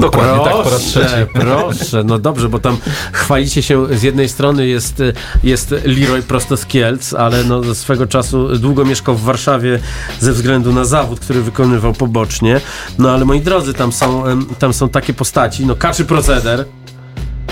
Dokładnie 0.01 0.45
tak 0.45 0.53
po 0.53 0.71
raz 0.71 0.81
trzeci. 0.83 1.09
Proszę, 1.09 1.27
proszę, 1.33 2.05
no 2.05 2.19
dobrze, 2.19 2.49
bo 2.49 2.59
tam 2.59 2.77
chwalicie 3.13 3.63
się, 3.63 3.87
z 3.99 4.03
jednej 4.03 4.29
strony 4.29 4.67
jest, 4.67 5.03
jest 5.45 5.75
Leroy 5.85 6.23
prosto 6.23 6.57
z 6.57 6.67
Kielc, 6.67 7.15
ale 7.15 7.45
no 7.45 7.75
swego 7.75 8.07
czasu 8.07 8.59
długo 8.59 8.85
mieszkał 8.85 9.15
w 9.15 9.23
Warszawie 9.23 9.79
ze 10.21 10.33
względu 10.33 10.73
na 10.73 10.85
zawód, 10.85 11.21
który 11.21 11.43
wykonywał 11.43 11.93
pobocznie. 11.93 12.61
No 12.99 13.11
ale 13.11 13.25
moi 13.25 13.41
drodzy, 13.41 13.75
tam 13.75 13.93
są, 13.93 14.25
tam 14.59 14.73
są 14.73 14.89
takie 14.89 15.13
postaci, 15.15 15.67
no 15.67 15.77
Kaczy 15.77 16.05
Proceder, 16.05 16.65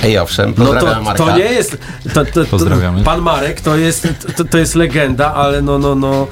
Ej, 0.04 0.18
owszem, 0.18 0.54
no 0.58 0.64
to, 0.74 0.86
Marka. 1.02 1.14
to 1.24 1.36
nie 1.36 1.44
jest, 1.44 1.78
to, 2.14 2.24
to, 2.24 2.32
to, 2.32 2.44
Pozdrawiamy. 2.44 3.02
pan 3.04 3.22
Marek 3.22 3.60
to 3.60 3.76
jest, 3.76 4.08
to, 4.36 4.44
to 4.44 4.58
jest 4.58 4.74
legenda, 4.74 5.34
ale 5.34 5.62
no, 5.62 5.78
no, 5.78 5.94
no, 5.94 6.26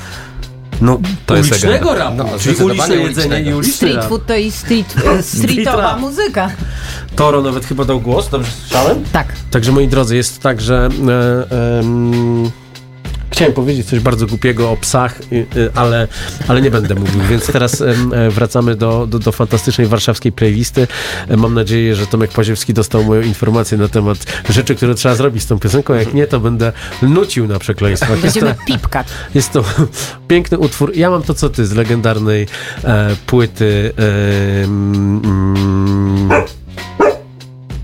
no 0.80 1.00
To 1.26 1.36
jest 1.36 1.50
ulicznego 1.50 1.92
legenda. 1.92 2.24
rapu, 2.24 2.32
No, 2.32 2.38
czyli 2.38 2.56
uliczne 2.64 2.96
jedzenie 2.96 3.04
ulicznego. 3.06 3.50
i 3.50 3.54
uliczny 3.54 3.74
Street 3.74 4.04
food 4.04 4.26
to 4.26 4.36
i 4.36 4.50
street, 4.50 4.94
e, 5.06 5.22
streetowa 5.38 5.96
muzyka. 5.96 6.50
Toro 7.16 7.42
nawet 7.42 7.66
chyba 7.66 7.84
dał 7.84 8.00
głos, 8.00 8.28
dobrze 8.28 8.50
słyszałem? 8.60 9.04
Tak. 9.12 9.26
Także 9.50 9.72
moi 9.72 9.88
drodzy, 9.88 10.16
jest 10.16 10.42
tak, 10.42 10.60
że 10.60 10.88
e, 11.08 11.78
em, 11.78 12.50
chciałem 13.36 13.52
powiedzieć 13.54 13.86
coś 13.86 14.00
bardzo 14.00 14.26
głupiego 14.26 14.70
o 14.70 14.76
psach, 14.76 15.20
y, 15.32 15.46
y, 15.56 15.70
ale, 15.74 16.08
ale 16.48 16.62
nie 16.62 16.70
będę 16.70 16.94
mówił, 16.94 17.20
więc 17.30 17.46
teraz 17.46 17.82
wracamy 18.30 18.76
do, 18.76 19.06
do, 19.06 19.18
do 19.18 19.32
fantastycznej 19.32 19.86
warszawskiej 19.86 20.32
playlisty. 20.32 20.86
E, 21.28 21.36
Mam 21.36 21.54
nadzieję, 21.54 21.94
że 21.94 22.06
Tomek 22.06 22.30
Paziewski 22.30 22.74
dostał 22.74 23.04
moją 23.04 23.22
informację 23.22 23.78
na 23.78 23.88
temat 23.88 24.18
rzeczy, 24.48 24.74
które 24.74 24.94
trzeba 24.94 25.14
zrobić 25.14 25.42
z 25.42 25.46
tą 25.46 25.58
piosenką. 25.58 25.94
Jak 25.94 26.14
nie, 26.14 26.26
to 26.26 26.40
będę 26.40 26.72
nucił 27.02 27.46
na 27.48 27.58
przekleństwach. 27.58 28.24
Jest 28.24 28.40
to, 28.40 28.40
Będziemy 28.46 28.64
pipkać. 28.66 29.06
jest 29.34 29.52
to 29.52 29.64
piękny 30.28 30.58
utwór. 30.58 30.92
Ja 30.94 31.10
mam 31.10 31.22
to 31.22 31.34
co 31.34 31.48
ty 31.48 31.66
z 31.66 31.72
legendarnej 31.72 32.46
e, 32.84 33.16
płyty. 33.26 33.92
E, 33.98 34.64
mm, 34.64 36.30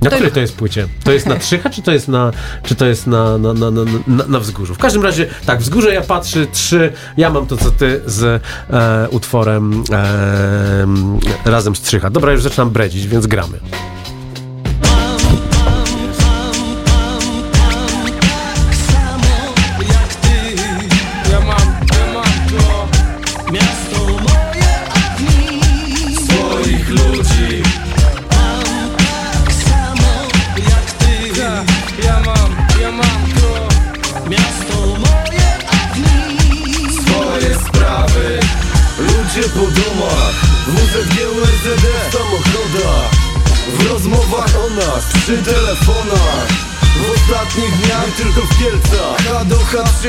na 0.02 0.11
To- 0.11 0.16
której 0.16 0.32
to 0.32 0.40
jest 0.40 0.56
płycie? 0.56 0.88
To 1.04 1.12
jest 1.12 1.26
na 1.26 1.37
Trzycha, 1.37 1.71
czy 1.71 1.82
to 1.82 1.92
jest 1.92 2.09
na, 2.09 2.32
czy 2.62 2.75
to 2.75 2.87
jest 2.87 3.06
na, 3.06 3.38
na, 3.38 3.52
na, 3.54 3.71
na, 3.71 3.85
na, 4.28 4.40
Wzgórzu? 4.40 4.75
W 4.75 4.78
każdym 4.78 5.02
razie, 5.02 5.26
tak, 5.47 5.61
Wzgórze 5.61 5.94
ja 5.94 6.00
patrzy, 6.00 6.47
trzy, 6.52 6.92
ja 7.16 7.30
mam 7.30 7.47
to 7.47 7.56
co 7.56 7.71
ty 7.71 8.00
z 8.06 8.42
e, 8.71 9.09
utworem 9.11 9.85
e, 9.92 11.50
razem 11.50 11.76
z 11.76 11.80
Trzycha. 11.80 12.11
Dobra, 12.11 12.32
już 12.32 12.42
zaczynam 12.42 12.71
bredzić, 12.71 13.06
więc 13.06 13.26
gramy. 13.26 13.59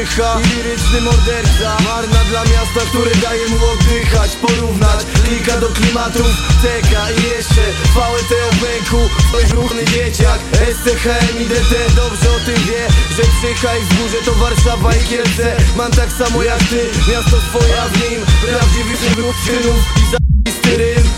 Do 0.03 0.09
H3H 0.09 0.41
i 0.41 0.55
liryczny 0.55 1.01
morderca. 1.01 1.77
Marna 1.83 2.23
dla 2.29 2.43
miasta, 2.43 2.81
które 2.89 3.11
daje 3.15 3.47
mu 3.49 3.57
oddychać 3.65 4.35
Porównać. 4.35 5.05
Klika 5.25 5.59
do 5.59 5.67
klimatów 5.67 6.27
TK 6.61 6.91
i 7.17 7.23
jeszcze 7.29 7.61
VT 7.95 8.31
o 8.49 8.65
bęku 8.65 9.09
Ruchny 9.55 9.85
dzieciak 9.85 10.39
SCHM 10.73 11.41
i 11.41 11.45
DT 11.45 11.95
Dobrze 11.95 12.29
o 12.29 12.39
tym 12.45 12.63
wie, 12.65 12.87
że 13.15 13.23
Trzycha 13.23 13.77
i 13.77 13.81
Wzgórze 13.81 14.17
to 14.25 14.33
Warszawa 14.33 14.95
i 14.95 15.03
Kielce. 15.03 15.57
Mam 15.75 15.91
tak 15.91 16.11
samo 16.11 16.43
jak 16.43 16.59
ty, 16.59 16.89
miasto 17.11 17.37
swoje, 17.49 17.73
w 17.93 18.11
nim 18.11 18.21
Prawdziwych 18.41 19.01
czynów 19.45 19.79
i 19.97 20.11
za 20.11 20.17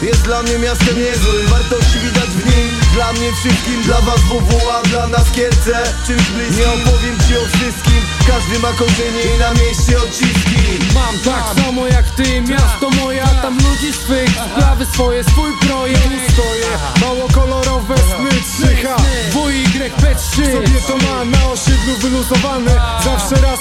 Jest 0.02 0.22
dla 0.22 0.44
mnie 0.44 0.58
miastem 0.58 0.98
niezłym 0.98 1.48
Wartości 1.48 2.00
widać 2.00 2.30
w 2.30 2.46
nim 2.46 2.65
Dla 2.96 3.14
mnie 3.14 3.32
wszystkim, 3.34 3.82
dla 3.84 4.02
was 4.02 4.20
WW, 4.22 4.72
a 4.72 4.82
dla 4.88 5.08
nas 5.08 5.32
Kielce. 5.32 5.84
Czymś 6.08 6.24
bliskim. 6.24 6.58
Nie 6.58 6.68
opowiem 6.68 7.18
ci 7.28 7.38
o 7.38 7.46
wszystkim. 7.46 8.02
Każdy 8.28 8.60
ma 8.60 8.72
korzenie 8.72 9.24
i 9.36 9.40
na 9.40 9.52
mieście 9.52 9.98
odciski. 9.98 10.60
Mam 10.94 11.20
tak 11.26 11.64
samo 11.64 11.88
jak 11.88 12.10
ty, 12.10 12.42
miasto 12.42 12.90
moje, 12.90 13.24
a 13.24 13.28
tam 13.28 13.54
ludzi 13.54 13.94
swych. 13.94 14.30
Sprawy 14.30 14.86
swoje, 14.86 15.24
swój 15.24 15.52
projekt. 15.68 16.34
Stoję, 16.34 16.72
mało 17.02 17.28
kolorowe 17.34 17.96
sny 17.98 18.30
3H 18.30 18.96
WYP3 19.34 20.54
Sobie 20.54 20.80
to 20.88 20.98
ma 20.98 21.26
na 21.26 21.46
osiedlu 21.48 21.98
wyluzowane. 22.02 22.72
Zawsze 23.04 23.42
raz 23.42 23.55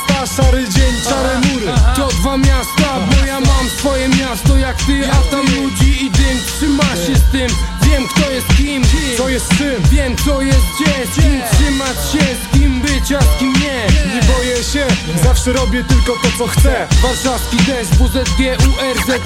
Wiem 8.04 8.12
kto 8.12 8.30
jest 8.30 8.46
kim, 8.56 8.82
co 9.16 9.28
jest 9.28 9.48
czym. 9.48 9.82
Wiem 9.90 10.16
co 10.16 10.42
jest 10.42 10.60
gdzie, 10.74 11.06
z 11.12 11.14
kim 11.14 11.42
trzymać 11.52 11.96
się 12.12 12.18
Z 12.18 12.52
kim 12.52 12.80
być, 12.80 13.12
a 13.12 13.20
z 13.20 13.38
kim 13.38 13.52
nie. 13.52 13.86
Nie 14.14 14.22
boję 14.22 14.64
się, 14.64 14.86
zawsze 15.22 15.52
robię 15.52 15.84
tylko 15.84 16.12
to 16.22 16.28
co 16.38 16.46
chcę. 16.46 16.86
Warszawski 17.02 17.56
deszcz, 17.56 17.90
WZG, 17.90 18.38
URZE 18.66 19.18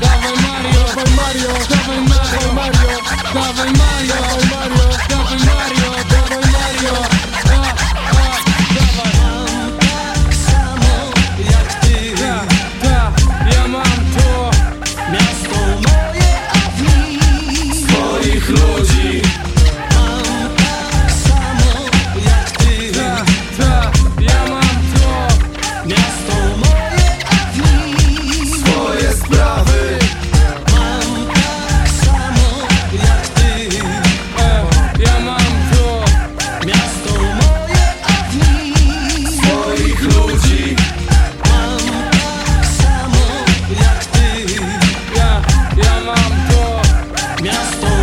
Dawaj 0.00 0.32
Mario, 0.42 0.84
dawaj 0.86 1.14
Mario, 1.16 1.48
dawaj 1.68 2.00
Mario, 2.00 2.40
dawaj 2.44 2.52
Mario, 2.54 2.98
dawaj 3.34 3.72
Mario, 3.72 4.14
dawaj 4.14 4.44
Mario, 4.50 4.96
dawaj 5.08 5.38
Mario, 5.38 5.99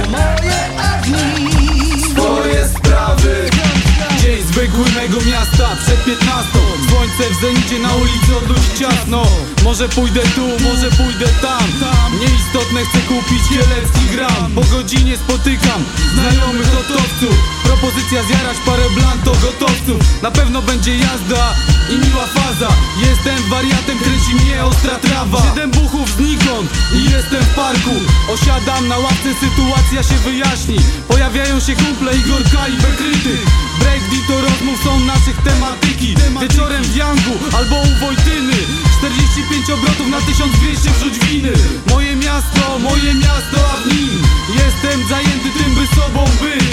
miasto 0.10 0.57
mego 5.08 5.26
miasta. 5.26 5.76
Przed 5.84 6.04
15 6.06 6.60
Słońce 6.90 7.24
w 7.34 7.42
zenicie 7.42 7.80
na 7.80 7.96
ulicy 7.96 8.38
od 8.38 8.48
ludzi 8.48 8.70
ciasno. 8.80 9.24
Może 9.64 9.90
pójdę 9.90 10.22
tu, 10.36 10.48
może 10.64 10.92
pójdę 10.92 11.26
tam. 11.42 11.68
Nieistotne 12.20 12.86
chcę 12.86 13.00
kupić 13.00 13.44
kielecki 13.50 14.06
gram. 14.12 14.52
Po 14.56 14.62
godzinie 14.62 15.18
spotykam 15.18 15.84
znajomych 16.14 16.72
gotowców 16.76 17.58
Propozycja 17.64 18.24
zjarać 18.24 18.58
parę 18.66 18.84
blanto 18.96 19.32
gotowców. 19.32 20.22
Na 20.22 20.32
pewno 20.32 20.62
będzie 20.62 20.98
jazda 20.98 21.56
i 21.90 22.08
miła 22.08 22.26
faza. 22.26 22.70
Jestem 23.02 23.50
wariatem, 23.50 24.00
kręci 24.00 24.36
mnie 24.36 24.64
ostra 24.64 24.96
trawa. 24.96 25.42
Siedem 25.50 25.72
buchów 25.72 26.10
znikąd 26.18 26.70
i 26.96 27.04
jestem 27.04 27.44
w 27.44 27.56
parku. 27.56 27.96
Osiadam 28.34 28.88
na 28.88 28.98
ławce, 28.98 29.30
sytuacja 29.40 30.04
się 30.04 30.16
wyjaśni. 30.16 30.78
Pojawiają 31.08 31.60
się 31.60 31.76
kumple 31.76 32.18
Igorka 32.18 32.68
i 32.68 32.78
Bekryty 32.78 33.38
Breakbeat 33.80 34.28
to 34.28 34.42
rozmów 34.42 34.84
są 34.84 35.00
naszych 35.00 35.42
tematyki. 35.44 36.16
Wieczorem 36.42 36.84
w 36.84 36.96
Jangu 36.96 37.36
albo 37.58 37.76
u 37.76 38.06
Wojtyny. 38.06 38.54
45 39.00 39.70
obrotów 39.70 40.08
na 40.08 40.22
1200 40.22 40.90
wrzuć 40.90 41.20
winy. 41.20 41.54
Moje 41.90 42.16
miasto, 42.16 42.80
moje 42.80 43.14
miasto, 43.14 43.58
a 43.74 43.78
w 43.78 43.86
nim 43.94 44.22
Jestem 44.50 45.08
zajęty 45.10 45.50
tym, 45.58 45.76
by 45.76 45.88
sobą 45.88 46.26
być. 46.42 46.64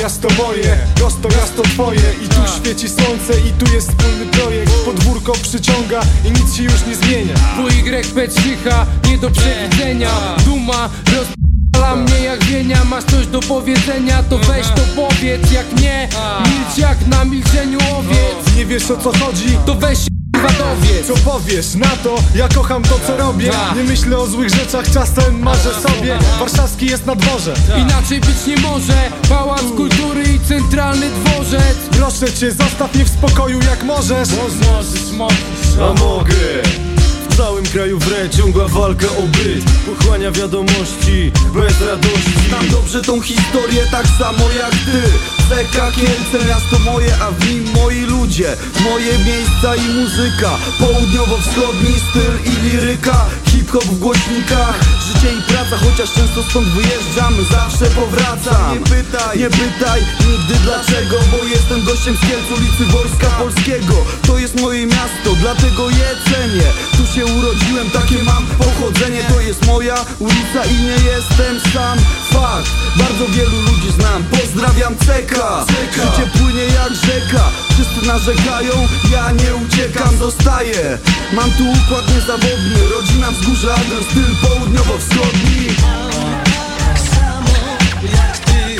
Miasto 0.00 0.28
moje, 0.38 0.78
prosto 0.94 1.28
miasto 1.28 1.62
twoje. 1.62 2.14
I 2.24 2.28
tu 2.28 2.40
świeci 2.56 2.88
słońce 2.88 3.40
i 3.48 3.52
tu 3.52 3.74
jest 3.74 3.88
wspólny 3.88 4.26
projekt. 4.26 4.72
Podwórko 4.84 5.32
przyciąga 5.32 6.00
i 6.24 6.30
nic 6.30 6.56
się 6.56 6.62
już 6.62 6.86
nie 6.86 6.96
zmienia. 6.96 7.34
WYP3H, 7.58 8.86
nie 9.08 9.18
do 9.18 9.30
przewidzenia. 9.30 10.10
Duma, 10.44 10.90
roz... 11.16 11.41
Rozwala 11.82 12.02
mnie 12.02 12.20
jak 12.24 12.44
wienia, 12.44 12.84
masz 12.84 13.04
coś 13.04 13.26
do 13.26 13.40
powiedzenia 13.40 14.22
To 14.22 14.38
weź 14.38 14.66
to 14.66 14.82
powiedz, 14.96 15.52
jak 15.52 15.80
nie 15.80 16.08
Milcz 16.44 16.78
jak 16.78 17.06
na 17.06 17.24
milczeniu 17.24 17.78
owiec. 17.98 18.56
Nie 18.56 18.66
wiesz 18.66 18.90
o 18.90 18.96
co 18.96 19.12
chodzi? 19.12 19.58
To 19.66 19.74
weź 19.74 19.98
dowiedz. 20.32 21.06
Co 21.06 21.30
powiesz 21.30 21.74
na 21.74 21.88
to? 21.88 22.14
Ja 22.34 22.48
kocham 22.48 22.82
to 22.82 22.98
co 23.06 23.16
robię. 23.16 23.50
Tak. 23.50 23.76
Nie 23.76 23.84
myślę 23.84 24.18
o 24.18 24.26
złych 24.26 24.48
rzeczach, 24.48 24.90
czasem 24.90 25.42
marzę 25.42 25.74
sobie. 25.74 26.18
Warszawski 26.38 26.86
jest 26.86 27.06
na 27.06 27.14
dworze. 27.14 27.54
Inaczej 27.78 28.20
być 28.20 28.46
nie 28.46 28.56
może. 28.56 29.10
Pałac 29.28 29.62
kultury 29.76 30.22
i 30.22 30.40
centralny 30.48 31.06
dworzec. 31.10 31.76
Proszę 31.90 32.32
cię, 32.32 32.52
zostaw 32.52 32.94
mnie 32.94 33.04
w 33.04 33.08
spokoju 33.08 33.60
jak 33.70 33.82
możesz. 33.82 34.28
Możesz, 34.28 35.12
możesz 35.12 35.90
A 35.90 36.04
mogę 36.04 36.91
w 37.32 37.36
całym 37.36 37.64
kraju 37.64 37.98
wre 37.98 38.30
ciągła 38.30 38.68
walka 38.68 39.06
o 39.06 39.22
byt. 39.22 39.64
Pochłania 39.86 40.30
wiadomości 40.30 41.32
bez 41.54 41.80
radości. 41.80 42.48
Znam 42.48 42.68
dobrze 42.68 43.02
tą 43.02 43.20
historię 43.20 43.82
tak 43.90 44.06
samo 44.18 44.44
jak 44.58 44.70
ty. 44.70 45.02
Beka, 45.50 45.92
Kielce, 45.92 46.48
miasto 46.48 46.78
moje, 46.78 47.16
a 47.20 47.30
w 47.30 47.50
nim 47.50 47.64
moi 47.74 48.00
ludzie. 48.00 48.56
Moje 48.90 49.18
miejsca 49.18 49.76
i 49.76 49.88
muzyka. 49.88 50.50
Południowo-wschodni 50.78 51.94
styl 52.10 52.52
i 52.52 52.70
liryka 52.70 53.26
Hip-hop 53.72 53.84
w 53.84 53.98
głośnikach. 53.98 54.80
Życie 55.06 55.32
i 55.38 55.42
praca, 55.42 55.76
chociaż 55.76 56.12
często 56.12 56.42
stąd 56.42 56.68
wyjeżdżam 56.68 57.34
Zawsze 57.50 57.86
powracam 57.86 58.74
Nie 58.74 58.80
pytaj, 58.80 59.38
nie 59.38 59.50
pytaj 59.50 60.00
nigdy 60.26 60.54
dlaczego 60.64 61.16
Bo 61.32 61.44
jestem 61.44 61.84
gościem 61.84 62.16
z 62.16 62.20
Kielc, 62.20 62.58
ulicy 62.58 62.84
Wojska 62.92 63.26
Polskiego. 63.26 63.94
To 64.26 64.38
jest 64.38 64.60
moje 64.60 64.86
miasto, 64.86 65.30
dlatego 65.40 65.90
je 65.90 66.08
cenię. 66.30 66.68
Tu 66.96 67.14
się 67.14 67.26
urodziłem, 67.26 67.90
takie 67.90 68.22
mam 68.22 68.46
pochodzenie. 68.46 69.22
To 69.34 69.40
jest 69.40 69.66
moja 69.66 69.96
ulica 70.18 70.64
i 70.70 70.74
nie 70.82 70.98
jestem 71.12 71.72
sam. 71.72 71.98
Fakt, 72.32 72.70
bardzo 72.96 73.26
wielu 73.28 73.60
ludzi 73.60 73.90
znam. 73.98 74.24
Pozdrawiam 74.24 74.94
Ceka. 75.06 75.64
Życie 75.96 76.30
płynie 76.38 76.64
jak 76.64 76.92
rzeka. 76.94 77.44
Wszyscy 77.70 78.06
narzekają, 78.06 78.88
ja 79.12 79.32
nie 79.32 79.54
uciekam, 79.54 80.18
zostaję. 80.18 80.98
Mam 81.32 81.50
tu 81.50 81.64
układ 81.70 82.14
niezawodny 82.14 82.80
Rodzina 82.94 83.30
wzgórza, 83.30 83.61
ten 83.62 84.04
styl 84.10 84.36
południowo-wschodni. 84.42 85.66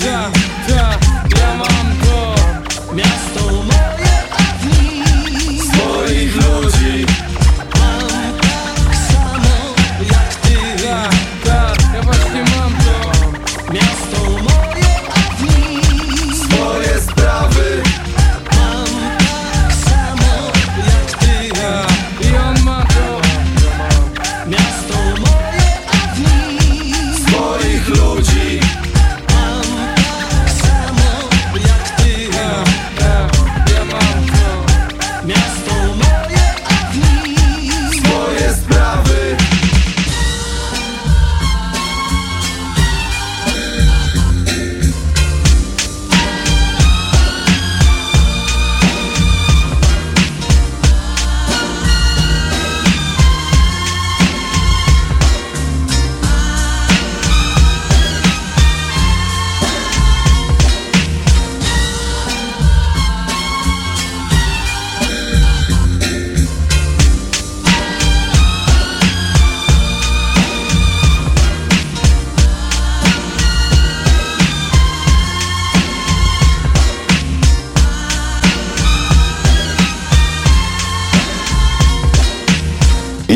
Ja, 0.05 0.31
ja, 0.69 0.99
ja 1.39 1.55
mam 1.57 1.97
to. 2.05 2.35
Miasto 2.95 3.41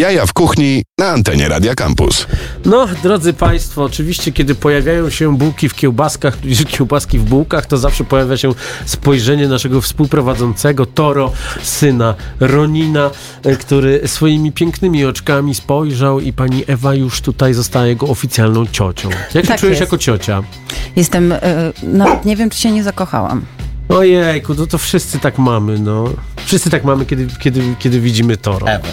Jaja 0.06 0.26
w 0.26 0.32
kuchni 0.32 0.82
na 0.98 1.06
antenie 1.08 1.48
Radia 1.48 1.74
Campus. 1.74 2.26
No, 2.64 2.86
drodzy 3.02 3.32
Państwo, 3.32 3.84
oczywiście, 3.84 4.32
kiedy 4.32 4.54
pojawiają 4.54 5.10
się 5.10 5.36
bułki 5.36 5.68
w 5.68 5.74
kiełbaskach, 5.74 6.38
kiełbaski 6.68 7.18
w 7.18 7.24
bułkach, 7.24 7.66
to 7.66 7.78
zawsze 7.78 8.04
pojawia 8.04 8.36
się 8.36 8.54
spojrzenie 8.84 9.48
naszego 9.48 9.80
współprowadzącego 9.80 10.86
Toro, 10.86 11.32
syna 11.62 12.14
Ronina, 12.40 13.10
e, 13.44 13.56
który 13.56 14.00
swoimi 14.08 14.52
pięknymi 14.52 15.04
oczkami 15.04 15.54
spojrzał 15.54 16.20
i 16.20 16.32
pani 16.32 16.64
Ewa 16.66 16.94
już 16.94 17.20
tutaj 17.20 17.54
została 17.54 17.86
jego 17.86 18.06
oficjalną 18.06 18.66
ciocią. 18.66 19.10
Jak 19.34 19.44
się 19.44 19.48
Tak 19.48 19.60
czujesz 19.60 19.72
jest. 19.72 19.80
jako 19.80 19.98
ciocia? 19.98 20.42
Jestem, 20.96 21.32
e, 21.32 21.38
nawet 21.82 22.24
nie 22.24 22.36
wiem 22.36 22.50
czy 22.50 22.58
się 22.58 22.70
nie 22.70 22.82
zakochałam 22.82 23.44
Ojejku, 23.88 24.54
no 24.54 24.66
to 24.66 24.78
wszyscy 24.78 25.18
tak 25.18 25.38
mamy, 25.38 25.78
no. 25.78 26.04
Wszyscy 26.44 26.70
tak 26.70 26.84
mamy, 26.84 27.06
kiedy, 27.06 27.26
kiedy, 27.40 27.62
kiedy 27.78 28.00
widzimy 28.00 28.36
Toro. 28.36 28.66
Ewa. 28.66 28.88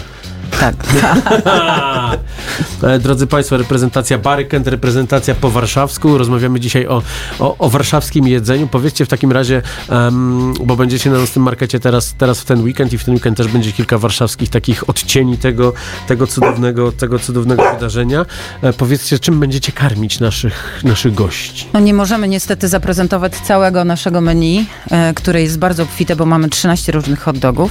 Tak, 0.60 0.74
E, 2.82 2.98
Drodzy 2.98 3.26
Państwo, 3.26 3.56
reprezentacja 3.56 4.18
Barykent, 4.18 4.66
reprezentacja 4.66 5.34
po 5.34 5.50
warszawsku. 5.50 6.18
Rozmawiamy 6.18 6.60
dzisiaj 6.60 6.86
o, 6.86 7.02
o, 7.38 7.58
o 7.58 7.70
warszawskim 7.70 8.28
jedzeniu. 8.28 8.66
Powiedzcie 8.68 9.04
w 9.04 9.08
takim 9.08 9.32
razie, 9.32 9.62
em, 9.88 10.54
bo 10.64 10.76
będziecie 10.76 11.10
na 11.10 11.18
naszym 11.18 11.42
markecie 11.42 11.80
teraz, 11.80 12.14
teraz 12.18 12.40
w 12.40 12.44
ten 12.44 12.62
weekend 12.62 12.92
i 12.92 12.98
w 12.98 13.04
ten 13.04 13.14
weekend 13.14 13.36
też 13.36 13.48
będzie 13.48 13.72
kilka 13.72 13.98
warszawskich 13.98 14.48
takich 14.48 14.88
odcieni 14.88 15.38
tego, 15.38 15.72
tego, 16.08 16.26
cudownego, 16.26 16.92
tego 16.92 17.18
cudownego 17.18 17.72
wydarzenia. 17.74 18.26
E, 18.62 18.72
powiedzcie, 18.72 19.18
czym 19.18 19.40
będziecie 19.40 19.72
karmić 19.72 20.20
naszych, 20.20 20.80
naszych 20.84 21.14
gości? 21.14 21.68
No 21.72 21.80
nie 21.80 21.94
możemy 21.94 22.28
niestety 22.28 22.68
zaprezentować 22.68 23.32
całego 23.36 23.84
naszego 23.84 24.20
menu, 24.20 24.66
e, 24.90 25.14
które 25.14 25.42
jest 25.42 25.58
bardzo 25.58 25.82
obfite, 25.82 26.16
bo 26.16 26.26
mamy 26.26 26.48
13 26.48 26.92
różnych 26.92 27.20
hot 27.20 27.38
dogów, 27.38 27.70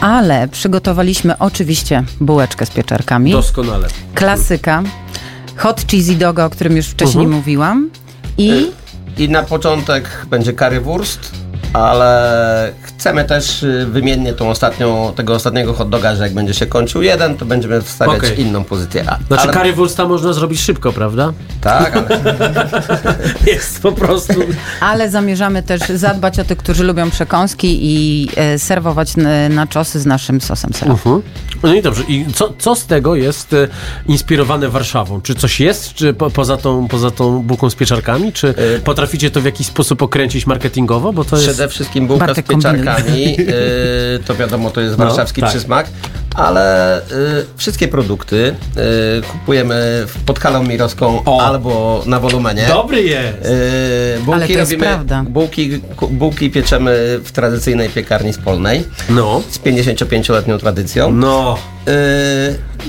ale 0.00 0.48
przygotowaliśmy 0.48 1.38
oczywiście 1.38 1.99
bułeczkę 2.20 2.66
z 2.66 2.70
pieczarkami, 2.70 3.32
Doskonale. 3.32 3.88
klasyka, 4.14 4.82
hot 5.56 5.84
cheesy 5.90 6.14
doga, 6.14 6.44
o 6.44 6.50
którym 6.50 6.76
już 6.76 6.86
wcześniej 6.86 7.24
Mhm. 7.24 7.38
mówiłam 7.40 7.90
i 8.38 8.70
I 9.18 9.28
na 9.28 9.42
początek 9.42 10.26
będzie 10.30 10.52
currywurst, 10.52 11.30
ale 11.72 12.72
chcemy 12.82 13.24
też 13.24 13.62
y, 13.62 13.86
wymiennie 13.90 14.32
tą 14.32 14.50
ostatnią, 14.50 15.12
tego 15.16 15.34
ostatniego 15.34 15.74
hot 15.74 15.88
doga, 15.88 16.14
że 16.16 16.22
jak 16.22 16.34
będzie 16.34 16.54
się 16.54 16.66
kończył 16.66 17.02
jeden, 17.02 17.36
to 17.36 17.44
będziemy 17.44 17.82
wstawiać 17.82 18.16
Okej. 18.16 18.40
inną 18.40 18.64
pozycję. 18.64 19.04
A, 19.06 19.18
Znaczy, 19.26 19.42
ale, 19.42 19.52
currywursta 19.52 20.08
można 20.08 20.32
zrobić 20.32 20.60
szybko, 20.60 20.92
prawda? 20.92 21.32
Tak, 21.60 21.96
ale 21.96 22.08
Jest 23.52 23.82
po 23.82 23.92
prostu. 23.92 24.34
ale 24.80 25.10
zamierzamy 25.10 25.62
też 25.62 25.80
zadbać 25.94 26.38
o 26.38 26.44
tych, 26.44 26.58
którzy 26.58 26.84
lubią 26.84 27.10
przekąski 27.10 27.78
i 27.82 28.28
e, 28.36 28.58
serwować 28.58 29.12
n- 29.18 29.54
naczosy 29.54 30.00
z 30.00 30.06
naszym 30.06 30.40
sosem 30.40 30.72
serowym. 30.72 31.12
Mhm. 31.12 31.22
No 31.62 31.74
i 31.74 31.82
dobrze, 31.82 32.02
i 32.08 32.26
co, 32.34 32.52
co 32.58 32.74
z 32.76 32.86
tego 32.86 33.14
jest 33.14 33.52
e, 33.52 33.68
inspirowane 34.06 34.68
Warszawą? 34.68 35.20
Czy 35.20 35.34
coś 35.34 35.60
jest, 35.60 35.94
czy 35.94 36.14
po, 36.14 36.30
poza, 36.30 36.56
tą, 36.56 36.88
poza 36.88 37.10
tą 37.10 37.42
bułką 37.42 37.70
z 37.70 37.74
pieczarkami? 37.74 38.32
Czy 38.32 38.54
potraficie 38.84 39.30
to 39.30 39.40
w 39.40 39.44
jakiś 39.44 39.66
sposób 39.66 40.02
okręcić 40.02 40.46
marketingowo? 40.46 41.12
Bo 41.12 41.24
to 41.24 41.36
jest... 41.36 41.59
przede 41.60 41.68
wszystkim 41.68 42.06
bułka 42.06 42.26
Bartek 42.26 42.46
z 42.46 42.48
pieczarkami, 42.48 43.36
y, 43.38 44.18
to 44.26 44.34
wiadomo, 44.34 44.70
to 44.70 44.80
jest 44.80 44.98
No, 44.98 45.04
warszawski 45.04 45.40
tak. 45.40 45.50
przysmak, 45.50 45.86
ale 46.34 46.98
y, 47.00 47.02
wszystkie 47.56 47.88
produkty 47.88 48.54
y, 49.18 49.22
kupujemy 49.32 50.06
pod 50.26 50.38
halą 50.38 50.62
mirowską 50.62 51.22
O. 51.24 51.40
albo 51.42 52.02
na 52.06 52.20
wolumenie. 52.20 52.64
Dobry 52.68 53.02
jest! 53.02 53.38
Yy, 53.42 54.18
bułki 54.24 54.32
Ale 54.32 54.46
to 54.46 54.52
jest 54.52 54.70
robimy, 54.72 54.86
prawda. 54.86 55.24
Bułki, 55.28 55.80
bułki 56.10 56.50
pieczemy 56.50 57.20
w 57.24 57.32
tradycyjnej 57.32 57.88
piekarni 57.88 58.32
spolnej 58.32 58.84
No, 59.08 59.42
z 59.50 59.58
55-letnią 59.58 60.58
tradycją. 60.58 61.12
no. 61.12 61.58
Yy, 61.86 61.92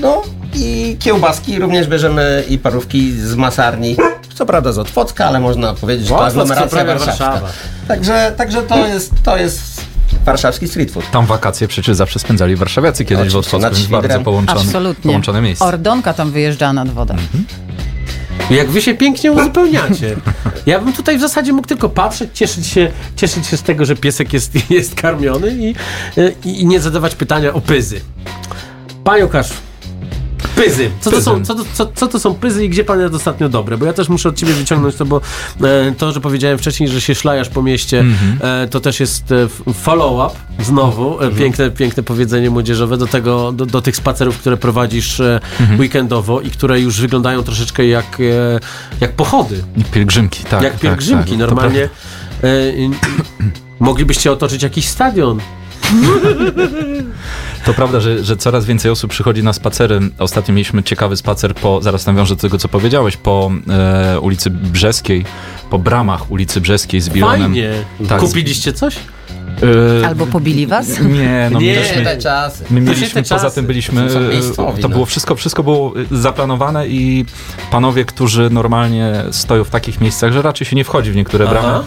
no 0.00 0.22
i 0.54 0.96
kiełbaski 0.98 1.58
również 1.58 1.86
bierzemy 1.86 2.44
i 2.48 2.58
parówki 2.58 3.12
z 3.12 3.34
masarni. 3.34 3.96
Co 4.34 4.46
prawda 4.46 4.72
z 4.72 4.78
Otwocka, 4.78 5.26
ale 5.26 5.40
można 5.40 5.74
powiedzieć, 5.74 6.06
że 6.06 6.14
to 6.14 6.26
aglomeracja 6.26 6.84
warszawska. 6.84 7.30
Warszawa. 7.30 7.52
Także, 7.88 8.32
także 8.36 8.62
to, 8.62 8.86
jest, 8.86 9.12
to 9.22 9.36
jest 9.36 9.84
warszawski 10.24 10.68
street 10.68 10.90
food. 10.90 11.10
Tam 11.10 11.26
wakacje 11.26 11.68
przecież 11.68 11.96
zawsze 11.96 12.18
spędzali 12.18 12.56
warszawiacy 12.56 13.04
kiedyś 13.04 13.32
w 13.32 13.36
Otwocku, 13.36 13.70
więc 13.74 13.86
bardzo 13.86 14.20
połączone, 14.20 14.60
Absolutnie. 14.60 15.02
połączone 15.02 15.42
miejsce. 15.42 15.64
Ordonka 15.64 16.14
tam 16.14 16.30
wyjeżdżała 16.30 16.72
nad 16.72 16.88
wodę. 16.88 17.16
Jak 18.50 18.70
wy 18.70 18.82
się 18.82 18.94
pięknie 18.94 19.32
uzupełniacie. 19.32 20.16
Ja 20.66 20.78
bym 20.78 20.92
tutaj 20.92 21.18
w 21.18 21.20
zasadzie 21.20 21.52
mógł 21.52 21.68
tylko 21.68 21.88
patrzeć, 21.88 22.30
cieszyć 22.34 22.66
się, 22.66 22.90
cieszyć 23.16 23.46
się 23.46 23.56
z 23.56 23.62
tego, 23.62 23.84
że 23.84 23.96
piesek 23.96 24.32
jest, 24.32 24.52
jest 24.70 24.94
karmiony 24.94 25.50
i, 25.50 25.74
i, 26.48 26.60
i 26.60 26.66
nie 26.66 26.80
zadawać 26.80 27.14
pytania 27.14 27.52
o 27.52 27.60
pyzy. 27.60 28.00
Panie 29.04 29.24
Łukaszu, 29.24 29.54
pyzy. 30.64 30.90
Co 31.00 31.10
to, 31.10 31.22
są, 31.22 31.44
co, 31.44 31.54
to, 31.54 31.64
co, 31.74 31.86
co 31.94 32.06
to 32.08 32.18
są 32.20 32.34
pyzy 32.34 32.64
i 32.64 32.68
gdzie 32.68 32.84
pan 32.84 33.00
jest 33.00 33.14
ostatnio 33.14 33.48
dobry? 33.48 33.78
Bo 33.78 33.86
ja 33.86 33.92
też 33.92 34.08
muszę 34.08 34.28
od 34.28 34.36
ciebie 34.36 34.52
wyciągnąć 34.54 34.96
to, 34.96 35.04
bo 35.04 35.20
e, 35.62 35.92
to, 35.98 36.12
że 36.12 36.20
powiedziałem 36.20 36.58
wcześniej, 36.58 36.88
że 36.88 37.00
się 37.00 37.14
szlajasz 37.14 37.48
po 37.48 37.62
mieście, 37.62 38.00
Mhm. 38.00 38.38
e, 38.64 38.68
to 38.68 38.80
też 38.80 39.00
jest 39.00 39.32
e, 39.32 39.48
follow-up, 39.74 40.40
znowu, 40.64 41.12
Mhm. 41.12 41.32
e, 41.32 41.36
piękne, 41.36 41.70
piękne 41.70 42.02
powiedzenie 42.02 42.50
młodzieżowe 42.50 42.96
do 42.96 43.06
tego, 43.06 43.52
do, 43.52 43.66
do 43.66 43.82
tych 43.82 43.96
spacerów, 43.96 44.38
które 44.38 44.56
prowadzisz 44.56 45.20
e, 45.20 45.40
Mhm. 45.60 45.80
weekendowo 45.80 46.40
i 46.40 46.50
które 46.50 46.80
już 46.80 47.00
wyglądają 47.00 47.42
troszeczkę 47.42 47.86
jak, 47.86 48.18
e, 48.20 48.60
jak 49.00 49.12
pochody, 49.12 49.62
Jak 49.76 49.86
pielgrzymki, 49.90 50.44
tak. 50.44 50.62
jak 50.62 50.72
tak, 50.72 50.80
pielgrzymki. 50.80 51.30
tak. 51.30 51.40
To 51.40 51.46
Normalnie 51.46 51.88
moglibyście 53.80 54.32
otoczyć 54.32 54.62
jakiś 54.62 54.88
stadion. 54.88 55.40
To 57.64 57.74
prawda, 57.74 58.00
że, 58.00 58.24
że 58.24 58.36
coraz 58.36 58.64
więcej 58.64 58.90
osób 58.90 59.10
przychodzi 59.10 59.42
na 59.42 59.52
spacery. 59.52 60.00
Ostatnio 60.18 60.54
mieliśmy 60.54 60.82
ciekawy 60.82 61.16
spacer 61.16 61.54
po, 61.54 61.82
zaraz 61.82 62.06
nawiążę 62.06 62.34
do 62.34 62.40
tego, 62.40 62.58
co 62.58 62.68
powiedziałeś, 62.68 63.16
po 63.16 63.50
e, 63.68 64.20
ulicy 64.20 64.50
Brzeskiej, 64.50 65.24
po 65.70 65.78
bramach 65.78 66.30
ulicy 66.30 66.60
Brzeskiej 66.60 67.00
z 67.00 67.08
Bilonem. 67.08 67.40
Fajnie. 67.40 67.70
Tak. 68.08 68.20
Kupiliście 68.20 68.72
coś? 68.72 68.96
E, 70.02 70.06
Albo 70.06 70.26
pobili 70.26 70.66
was? 70.66 71.00
Nie, 71.00 71.48
no 71.52 71.60
Nie. 71.60 71.66
mieliśmy, 71.66 72.04
Te 72.04 72.18
czasy. 72.18 72.64
My 72.70 72.80
To 72.80 72.86
się 72.94 73.00
mieliśmy, 73.00 73.22
poza 73.22 73.36
czasy. 73.38 73.54
tym 73.54 73.66
byliśmy, 73.66 74.08
To 74.56 74.72
e, 74.72 74.72
to 74.72 74.74
no. 74.82 74.88
było 74.88 75.06
wszystko, 75.06 75.34
wszystko 75.36 75.62
było 75.62 75.94
e, 76.12 76.16
zaplanowane 76.16 76.88
i 76.88 77.24
panowie, 77.72 78.04
którzy 78.04 78.50
normalnie 78.50 79.24
stoją 79.30 79.64
w 79.64 79.70
takich 79.70 80.00
miejscach, 80.00 80.32
że 80.32 80.42
raczej 80.42 80.66
się 80.66 80.76
nie 80.76 80.84
wchodzi 80.84 81.12
w 81.12 81.16
niektóre 81.16 81.44
Aha. 81.44 81.54
bramy, 81.54 81.78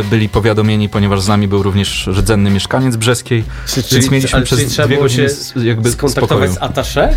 e, 0.00 0.04
byli 0.04 0.28
powiadomieni, 0.28 0.88
ponieważ 0.88 1.20
z 1.20 1.28
nami 1.28 1.48
był 1.48 1.62
również 1.62 2.06
rdzenny 2.06 2.50
mieszkaniec 2.50 2.96
Brzeskiej, 2.96 3.44
więc 3.92 4.10
mieliśmy 4.10 4.36
ale 4.36 4.44
przez 4.44 4.58
czyli 4.58 4.70
trzeba 4.70 4.86
dwie 4.86 4.96
było 4.96 5.04
godziny 5.08 5.28
się 5.28 5.64
jakby 5.68 5.90
skontaktować 5.90 6.50
spokoju. 6.50 6.70
z 6.70 6.78
Attaché? 6.78 7.08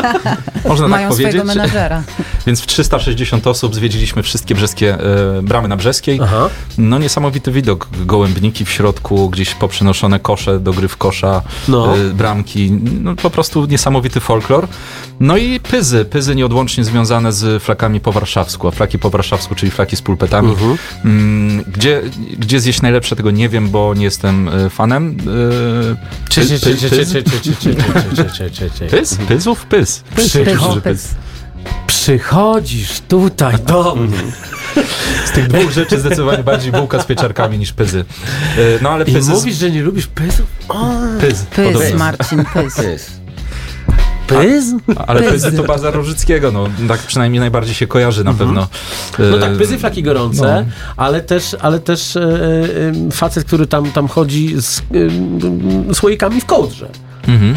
Można 0.68 0.88
Mają 0.88 1.08
tak 1.08 1.18
powiedzieć. 1.18 1.44
menadżera. 1.44 2.02
Więc 2.46 2.60
w 2.60 2.66
360 2.66 3.46
osób 3.46 3.74
zwiedziliśmy 3.74 4.22
wszystkie 4.22 4.54
brzeskie 4.54 4.98
e, 5.38 5.42
bramy 5.42 5.68
na 5.68 5.76
Brzeskiej. 5.76 6.20
Aha. 6.22 6.48
No 6.78 6.98
niesamowity 6.98 7.52
widok. 7.52 7.88
Gołębniki 8.04 8.64
w 8.64 8.70
środku, 8.70 9.30
gdzieś 9.30 9.54
poprzenoszone 9.54 10.20
kosze 10.20 10.60
do 10.60 10.72
gry 10.72 10.88
w 10.88 10.96
kosza, 10.96 11.42
No. 11.68 11.96
e, 11.96 11.98
bramki. 12.14 12.72
No 13.02 13.14
po 13.16 13.30
prostu 13.30 13.66
niesamowity 13.66 14.20
folklor. 14.20 14.68
No 15.20 15.36
i 15.36 15.60
pyzy. 15.60 16.04
Pyzy 16.04 16.34
nieodłącznie 16.34 16.84
związane 16.84 17.32
z 17.32 17.35
z 17.36 17.62
flakami 17.62 18.00
po 18.00 18.12
warszawsku, 18.12 18.68
a 18.68 18.70
flaki 18.70 18.98
po 18.98 19.10
warszawsku, 19.10 19.54
czyli 19.54 19.72
flaki 19.72 19.96
z 19.96 20.02
pulpetami. 20.02 20.48
Mhm. 20.48 20.76
Gdzie, 21.72 22.02
gdzie 22.38 22.60
zjeść 22.60 22.82
najlepsze, 22.82 23.16
tego 23.16 23.30
nie 23.30 23.48
wiem, 23.48 23.68
bo 23.68 23.94
nie 23.94 24.04
jestem 24.04 24.50
fanem. 24.70 25.16
Pys? 28.90 29.18
Pysów? 29.28 29.66
Pys. 29.66 30.04
Pys. 30.84 31.14
Przychodzisz 31.86 33.00
tutaj 33.08 33.54
do 33.66 33.94
mnie. 33.94 34.18
Z 35.26 35.30
tych 35.30 35.48
dwóch 35.48 35.70
rzeczy 35.70 36.00
zdecydowanie 36.00 36.42
bardziej 36.42 36.72
bułka 36.72 37.02
z 37.02 37.06
pieczarkami 37.06 37.58
niż 37.58 37.72
pyzy. 37.72 38.04
No 38.82 38.90
ale 38.90 39.04
pyzy... 39.04 39.32
I 39.32 39.34
mówisz, 39.34 39.56
że 39.56 39.70
nie 39.70 39.82
lubisz 39.82 40.06
pyzów? 40.06 40.46
Pyz. 41.20 41.42
Pyz, 41.42 41.94
Marcin, 41.94 42.44
pyz. 42.54 43.10
Pyz? 44.26 44.64
Ale 45.06 45.22
Pyzy. 45.22 45.52
to 45.52 45.62
baza 45.64 45.90
Rożyckiego, 45.90 46.52
no 46.52 46.68
tak 46.88 47.00
przynajmniej 47.00 47.40
najbardziej 47.40 47.74
się 47.74 47.86
kojarzy 47.86 48.24
na 48.24 48.34
pewno. 48.34 48.68
No 49.18 49.36
E, 49.36 49.40
tak, 49.40 49.56
pyzy, 49.56 49.78
flaki 49.78 50.02
gorące, 50.02 50.64
no. 50.66 50.72
ale 50.96 51.20
też, 51.20 51.56
ale 51.60 51.78
też 51.80 52.16
e, 52.16 52.20
e, 52.22 53.10
facet, 53.12 53.44
który 53.44 53.66
tam, 53.66 53.92
tam 53.92 54.08
chodzi 54.08 54.54
z 54.62 54.82
e, 55.90 55.94
słoikami 55.94 56.40
w 56.40 56.44
kołdrze. 56.46 56.88
Mhm. 57.28 57.54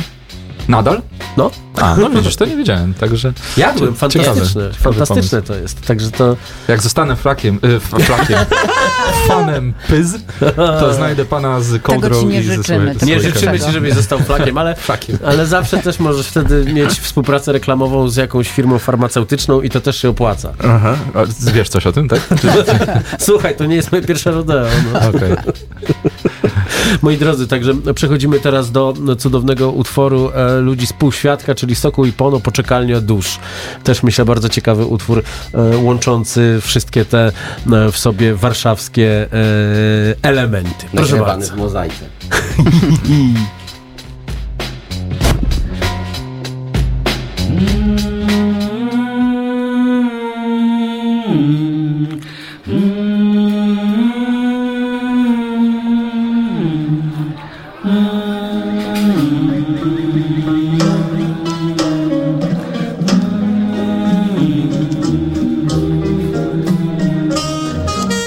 Nadal? 0.68 1.02
No, 1.38 1.52
A, 1.82 1.96
no 1.96 2.10
widzisz, 2.20 2.36
to 2.36 2.46
nie 2.46 2.56
wiedziałem, 2.58 2.94
także 2.94 3.34
jadłem, 3.58 3.96
Ciekawe. 3.96 4.12
fantastyczne, 4.12 4.62
Ciekawy 4.72 4.74
fantastyczne 4.96 5.42
to 5.42 5.56
jest. 5.56 5.82
Także 5.88 6.12
to 6.12 6.36
jak 6.68 6.82
zostanę 6.82 7.15
flakiem, 7.15 7.60
y, 7.65 7.80
flakiem, 7.80 8.39
fanem 9.28 9.74
pyz, 9.88 10.08
to 10.56 10.94
znajdę 11.00 11.26
pana 11.26 11.62
z 11.62 11.82
kołdrą 11.82 12.22
ci 12.22 12.26
nie 12.28 12.39
i 12.39 12.44
ze 12.44 12.56
życzymy, 12.56 12.96
swoje- 12.96 13.08
nie 13.08 13.20
życzymy 13.20 13.60
ci, 13.60 13.72
żebyś 13.72 13.94
został 13.94 14.20
flakiem, 14.20 14.58
ale, 14.58 14.76
Flakiem. 14.76 15.18
ale 15.26 15.46
zawsze 15.46 15.78
też 15.78 16.00
możesz 16.00 16.28
wtedy 16.28 16.74
mieć 16.74 17.00
współpracę 17.00 17.52
reklamową 17.52 18.10
z 18.10 18.15
jakąś 18.15 18.50
firmą 18.50 18.80
farmaceutyczną 18.80 19.62
i 19.62 19.70
to 19.70 19.82
też 19.82 19.98
się 20.02 20.10
opłaca. 20.10 20.54
Aha. 20.63 20.96
A 21.13 21.52
wiesz 21.54 21.70
coś 21.70 21.88
o 21.88 21.92
tym, 21.92 22.08
tak? 22.10 22.20
Słuchaj, 23.20 23.56
to 23.58 23.65
nie 23.65 23.76
jest 23.76 23.92
moje 23.92 24.04
pierwsze 24.04 24.32
rodeo. 24.32 24.65
No. 24.94 25.00
Okej. 25.10 25.32
Moi 27.02 27.18
drodzy, 27.18 27.48
także 27.48 27.74
przechodzimy 27.96 28.40
teraz 28.40 28.72
do 28.72 28.94
cudownego 29.18 29.72
utworu 29.72 30.32
e, 30.36 30.60
ludzi 30.60 30.88
z 30.88 30.94
półświadka, 30.94 31.56
czyli 31.56 31.76
Soku 31.76 32.06
i 32.06 32.12
Pono, 32.12 32.40
Poczekalnia 32.40 33.02
Dusz. 33.02 33.40
Też 33.84 34.04
myślę 34.04 34.26
bardzo 34.26 34.50
ciekawy 34.50 34.86
utwór 34.86 35.24
e, 35.54 35.78
łączący 35.78 36.60
wszystkie 36.62 37.06
te 37.06 37.32
e, 37.72 37.92
w 37.92 37.98
sobie 37.98 38.36
warszawskie 38.36 39.08
e, 39.24 39.28
elementy. 40.22 40.86
Proszę 40.92 41.12
Nagrywany 41.12 41.26
bardzo. 41.26 41.54
w 41.54 41.58
mozaice. 41.58 42.06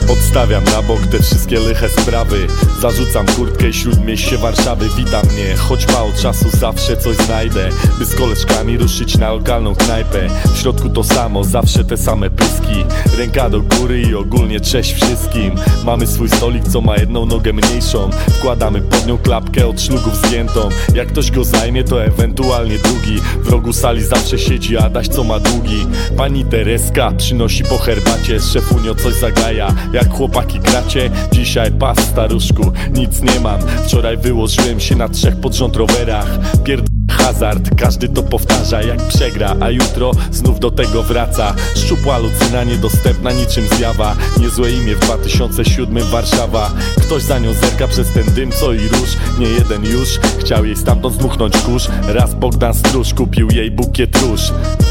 Odstawiam 0.09 0.65
na 0.65 0.83
bok 0.83 1.07
te 1.07 1.23
wszystkie 1.23 1.59
liche 1.69 1.89
sprawy. 1.89 2.47
Zarzucam 2.81 3.27
kurtkę 3.27 3.73
śródmieście 3.73 4.39
Warszawy. 4.39 4.89
Wita 4.97 5.23
mnie, 5.23 5.57
choć 5.57 5.89
mało 5.89 6.13
czasu 6.23 6.51
zawsze 6.51 6.97
coś 6.97 7.17
znajdę 7.17 7.69
By 7.99 8.05
z 8.05 8.15
koleżkami 8.15 8.79
ruszyć 8.79 9.19
na 9.19 9.33
lokalną 9.33 9.75
knajpę. 9.75 10.29
W 10.55 10.59
środku 10.59 10.89
to 10.89 11.05
samo, 11.05 11.45
zawsze 11.45 11.85
te 11.85 11.97
same 11.97 12.31
pyski. 12.31 12.85
Ręka 13.19 13.51
do 13.51 13.61
góry 13.61 14.01
i 14.01 14.15
ogólnie 14.15 14.61
cześć 14.61 14.95
wszystkim. 14.95 15.55
Mamy 15.85 16.07
swój 16.07 16.29
stolik, 16.29 16.69
co 16.69 16.81
ma 16.81 16.97
jedną 16.97 17.27
nogę 17.27 17.53
mniejszą. 17.53 18.11
Wkładamy 18.39 18.81
pod 18.81 19.07
nią 19.07 19.19
klapkę 19.19 19.67
od 19.67 19.81
szlugów 19.81 20.17
zdjętą. 20.17 20.69
Jak 20.95 21.09
ktoś 21.09 21.31
go 21.31 21.45
zajmie, 21.45 21.85
to 21.85 22.05
ewentualnie 22.05 22.79
drugi. 22.79 23.21
W 23.43 23.49
rogu 23.49 23.73
sali 23.73 24.05
zawsze 24.05 24.39
siedzi 24.39 24.77
Adaś, 24.77 25.09
co 25.09 25.25
ma 25.25 25.41
długi. 25.41 25.87
Pani 26.17 26.45
Tereska 26.45 27.13
przynosi 27.13 27.65
po 27.65 27.79
herbacie. 27.79 28.41
Szefunio 28.41 28.95
coś 28.95 29.15
zagaja 29.15 29.75
Jak 30.03 30.13
chłopaki 30.13 30.61
gracie, 30.61 31.11
dzisiaj 31.33 31.73
pas 31.73 31.99
staruszku 31.99 32.73
Nic 32.95 33.23
nie 33.23 33.41
mam, 33.41 33.61
wczoraj 33.87 34.17
wyłożyłem 34.17 34.81
się 34.81 34.97
na 34.97 35.09
trzech 35.09 35.37
pod 35.37 35.55
rząd 35.55 35.77
rowerach. 35.77 36.39
Pierd... 36.65 37.02
Hazard, 37.23 37.71
każdy 37.77 38.09
to 38.09 38.23
powtarza 38.23 38.83
jak 38.83 39.09
przegra 39.09 39.57
A 39.61 39.71
jutro 39.71 40.11
znów 40.31 40.61
do 40.61 40.71
tego 40.71 41.03
wraca. 41.03 41.55
Szczupła 41.77 42.19
lucyna 42.19 42.65
niedostępna 42.65 43.33
niczym 43.33 43.69
zjawa. 43.69 44.17
Niezłe 44.41 44.71
imię 44.71 44.97
w 44.97 45.01
2007 45.01 46.05
Warszawa. 46.05 46.71
Ktoś 46.97 47.23
za 47.23 47.39
nią 47.39 47.53
zerka 47.53 47.89
przez 47.89 48.13
ten 48.13 48.25
dym 48.35 48.53
co 48.53 48.73
i 48.73 48.89
róż. 48.89 49.17
Nie 49.39 49.47
jeden 49.47 49.85
już 49.85 50.19
chciał 50.41 50.65
jej 50.65 50.77
stamtąd 50.77 51.15
zmuchnąć 51.15 51.59
kurz. 51.59 51.89
Raz 52.07 52.35
Bogdan 52.35 52.75
Stróż 52.75 53.15
kupił 53.15 53.49
jej 53.51 53.71
bukiet 53.71 54.17
róż. 54.23 54.41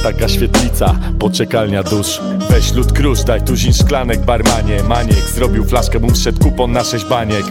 Taka 0.03 0.27
świetlica, 0.27 0.99
poczekalnia 1.19 1.83
dusz. 1.83 2.21
Weź 2.49 2.73
lud 2.73 2.91
krusz, 2.91 3.23
daj 3.23 3.41
tuzin 3.41 3.73
szklanek 3.73 4.25
barmanie. 4.25 4.83
Maniek 4.83 5.29
zrobił 5.35 5.65
flaszkę, 5.65 5.99
mu 5.99 6.11
wszedł 6.11 6.39
kupon 6.39 6.71
na 6.71 6.83
sześć 6.83 7.05
baniek 7.05 7.45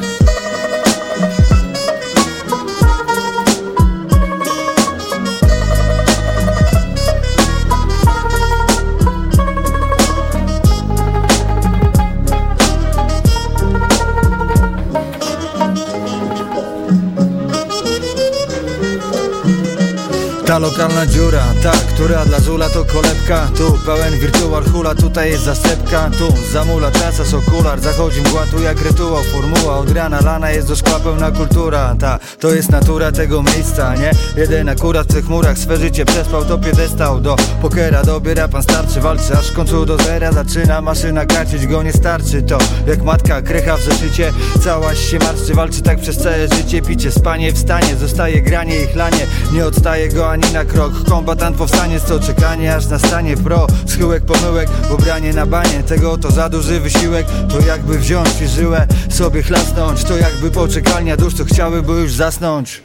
lokalna 20.60 21.06
dziura, 21.06 21.44
ta, 21.62 21.72
która 21.72 22.24
dla 22.24 22.40
żula 22.40 22.68
to 22.68 22.84
kolebka. 22.84 23.48
Tu 23.56 23.78
pełen 23.86 24.18
wirtual 24.18 24.64
hula, 24.64 24.94
tutaj 24.94 25.30
jest 25.30 25.44
zasepka. 25.44 26.10
Tu 26.18 26.34
zamula 26.52 26.90
czasa, 26.90 27.24
sokular, 27.24 27.80
zachodzi 27.80 28.20
mgła. 28.20 28.46
Tu 28.50 28.62
jak 28.62 28.82
rytuał, 28.82 29.24
formuła 29.24 29.78
od 29.78 29.90
rana 29.90 30.20
Lana 30.20 30.50
jest 30.50 30.68
do 30.68 30.76
szkła 30.76 31.00
pełna 31.00 31.30
kultura. 31.30 31.96
Ta, 32.00 32.18
to 32.38 32.54
jest 32.54 32.70
natura 32.70 33.12
tego 33.12 33.42
miejsca, 33.42 33.94
nie? 33.94 34.10
Jeden 34.36 34.68
akurat 34.68 35.06
w 35.06 35.14
tych 35.14 35.28
murach 35.28 35.58
swe 35.58 35.76
życie 35.76 36.04
przespał 36.04 36.44
To 36.44 36.58
piedestał 36.58 37.20
do 37.20 37.36
pokera. 37.62 38.02
Dobiera 38.02 38.48
pan 38.48 38.62
starczy 38.62 39.00
Walczy 39.00 39.38
aż 39.38 39.50
w 39.50 39.52
końcu 39.52 39.86
do 39.86 39.96
zera. 39.96 40.32
Zaczyna 40.32 40.80
maszyna 40.80 41.26
kracić 41.26 41.66
Go 41.66 41.82
nie 41.82 41.92
starczy. 41.92 42.42
To 42.42 42.58
jak 42.86 43.02
matka 43.02 43.42
krycha 43.42 43.76
w 43.76 43.82
zeszycie 43.82 44.32
Całaś 44.64 45.10
się 45.10 45.18
marszczy, 45.18 45.54
walczy 45.54 45.82
tak 45.82 45.98
przez 45.98 46.18
całe 46.18 46.48
życie. 46.48 46.82
Picie, 46.82 47.12
spanie, 47.12 47.52
wstanie, 47.52 47.96
zostaje 47.96 48.42
granie 48.42 48.82
i 48.82 48.86
chlanie. 48.86 49.26
Nie 49.52 49.66
odstaje 49.66 50.08
go 50.08 50.30
ani 50.30 50.49
na 50.52 50.64
krok. 50.64 50.92
Kombatant 51.08 51.56
powstanie, 51.56 52.00
co 52.00 52.20
czekanie 52.20 52.74
aż 52.74 52.86
nastanie 52.86 53.36
pro. 53.36 53.66
Schyłek, 53.86 54.24
pomyłek, 54.24 54.68
bo 54.88 54.96
branie 54.96 55.32
na 55.32 55.46
banie. 55.46 55.82
Tego 55.82 56.18
to 56.18 56.30
za 56.30 56.48
duży 56.48 56.80
wysiłek. 56.80 57.26
To 57.48 57.60
jakby 57.60 57.98
wziąć 57.98 58.40
i 58.42 58.48
żyłę 58.48 58.86
sobie 59.10 59.42
chlasnąć. 59.42 60.04
To 60.04 60.16
jakby 60.16 60.50
poczekalnia 60.50 61.16
dusz, 61.16 61.34
co 61.34 61.44
chciałyby 61.44 61.92
już 61.92 62.12
zasnąć. 62.14 62.82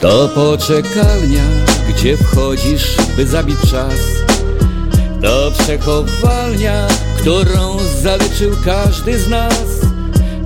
To 0.00 0.28
poczekalnia, 0.28 1.44
gdzie 1.88 2.16
wchodzisz, 2.16 2.96
by 3.16 3.26
zabić 3.26 3.60
czas. 3.70 3.94
To 5.22 5.50
przechowalnia, 5.58 6.86
którą 7.20 7.78
zaliczył 8.02 8.50
każdy 8.64 9.18
z 9.18 9.28
nas. 9.28 9.64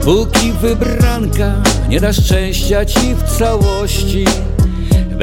Póki 0.04 0.52
wybranka 0.52 1.52
nie 1.88 2.00
da 2.00 2.12
szczęścia 2.12 2.84
ci 2.84 3.14
w 3.14 3.38
całości 3.38 4.24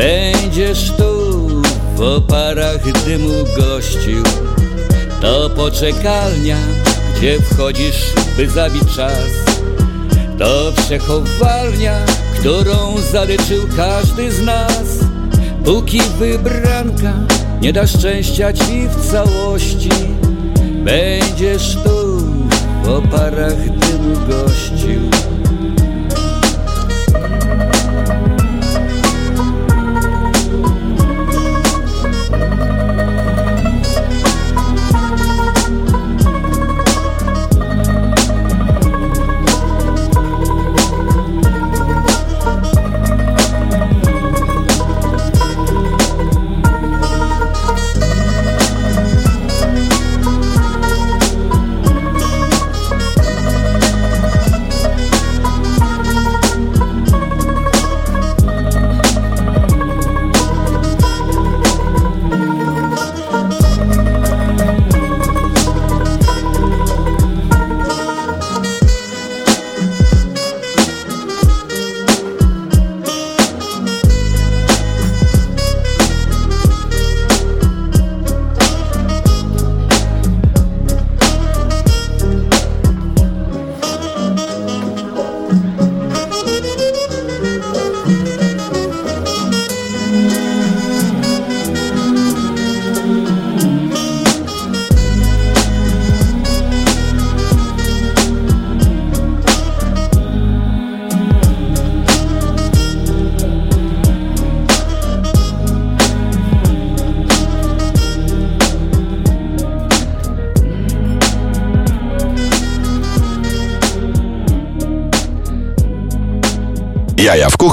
Będziesz 0.01 0.91
tu 0.91 1.47
w 1.95 2.01
oparach 2.01 3.03
dymu 3.05 3.43
gościł. 3.57 4.23
To 5.21 5.49
poczekalnia, 5.49 6.57
gdzie 7.17 7.39
wchodzisz, 7.41 8.13
by 8.37 8.49
zabić 8.49 8.83
czas. 8.95 9.29
To 10.39 10.71
przechowalnia, 10.77 12.05
którą 12.39 12.97
zaliczył 13.11 13.67
każdy 13.77 14.31
z 14.31 14.45
nas. 14.45 14.99
Póki 15.65 16.01
wybranka 16.19 17.13
nie 17.61 17.73
da 17.73 17.87
szczęścia 17.87 18.53
ci 18.53 18.87
w 18.87 19.11
całości 19.11 19.89
Będziesz 20.83 21.77
tu 21.83 22.17
w 22.83 22.89
oparach 22.89 23.69
dymu 23.69 24.15
gościł 24.27 25.01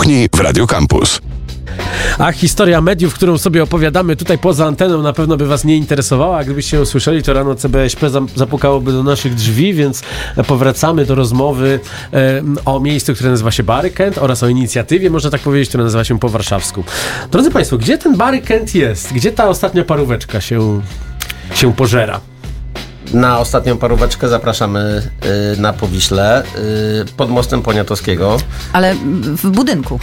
kuchni 0.08 0.28
w 0.36 0.40
Radio 0.40 0.66
Campus. 0.66 1.20
A 2.18 2.32
historia 2.32 2.80
mediów, 2.80 3.14
którą 3.14 3.38
sobie 3.38 3.62
opowiadamy 3.62 4.16
tutaj 4.16 4.38
poza 4.38 4.66
anteną, 4.66 5.02
na 5.02 5.12
pewno 5.12 5.36
by 5.36 5.46
Was 5.46 5.64
nie 5.64 5.76
interesowała. 5.76 6.44
Gdybyście 6.44 6.76
ją 6.76 6.86
słyszeli, 6.86 7.22
to 7.22 7.32
rano 7.32 7.54
CBŚP 7.54 8.10
zapukałoby 8.34 8.92
do 8.92 9.02
naszych 9.02 9.34
drzwi, 9.34 9.74
więc 9.74 10.02
powracamy 10.46 11.04
do 11.04 11.14
rozmowy 11.14 11.80
e, 12.12 12.42
o 12.64 12.80
miejscu, 12.80 13.14
które 13.14 13.30
nazywa 13.30 13.50
się 13.50 13.62
Bary 13.62 13.90
Kent 13.90 14.18
oraz 14.18 14.42
o 14.42 14.48
inicjatywie, 14.48 15.10
można 15.10 15.30
tak 15.30 15.40
powiedzieć, 15.40 15.68
która 15.68 15.84
nazywa 15.84 16.04
się 16.04 16.18
po 16.18 16.28
warszawsku. 16.28 16.84
Drodzy 17.30 17.50
Państwo, 17.50 17.78
gdzie 17.78 17.98
ten 17.98 18.16
Bary 18.16 18.40
Kent 18.40 18.74
jest? 18.74 19.12
Gdzie 19.12 19.32
ta 19.32 19.48
ostatnia 19.48 19.84
paróweczka 19.84 20.40
się, 20.40 20.80
się 21.54 21.74
pożera? 21.74 22.20
Na 23.12 23.38
ostatnią 23.38 23.76
paróweczkę 23.78 24.28
zapraszamy 24.28 25.02
y, 25.56 25.60
na 25.60 25.72
Powiśle 25.72 26.42
y, 26.44 26.46
pod 27.16 27.30
mostem 27.30 27.62
Poniatowskiego. 27.62 28.36
Ale 28.72 28.94
w 29.22 29.50
budynku. 29.50 29.98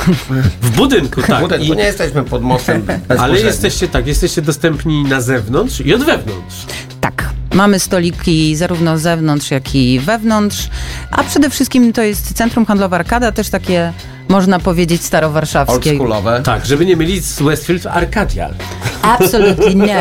W 0.61 0.69
budynku, 0.75 1.21
tak. 1.21 1.37
W 1.37 1.41
budynku 1.41 1.73
I- 1.73 1.77
nie 1.77 1.83
jesteśmy 1.83 2.23
pod 2.23 2.41
mostem 2.41 2.85
Ale 3.19 3.39
jesteście 3.39 3.87
tak, 3.87 4.07
jesteście 4.07 4.41
dostępni 4.41 5.03
na 5.03 5.21
zewnątrz 5.21 5.81
i 5.81 5.93
od 5.93 6.03
wewnątrz. 6.03 6.55
Tak. 7.01 7.29
Mamy 7.53 7.79
stoliki 7.79 8.55
zarówno 8.55 8.97
z 8.97 9.01
zewnątrz, 9.01 9.51
jak 9.51 9.75
i 9.75 9.99
wewnątrz, 9.99 10.69
a 11.11 11.23
przede 11.23 11.49
wszystkim 11.49 11.93
to 11.93 12.01
jest 12.01 12.33
Centrum 12.33 12.65
Handlowe 12.65 12.95
Arkada, 12.95 13.31
też 13.31 13.49
takie, 13.49 13.93
można 14.29 14.59
powiedzieć, 14.59 15.03
starowarszawskie. 15.03 15.89
Oldschoolowe. 15.89 16.41
Tak, 16.43 16.65
żeby 16.65 16.85
nie 16.85 16.97
mylić 16.97 17.25
z 17.25 17.41
Westfield 17.41 17.85
Arcadial. 17.87 18.53
Absolutely 19.01 19.75
no. 19.85 19.85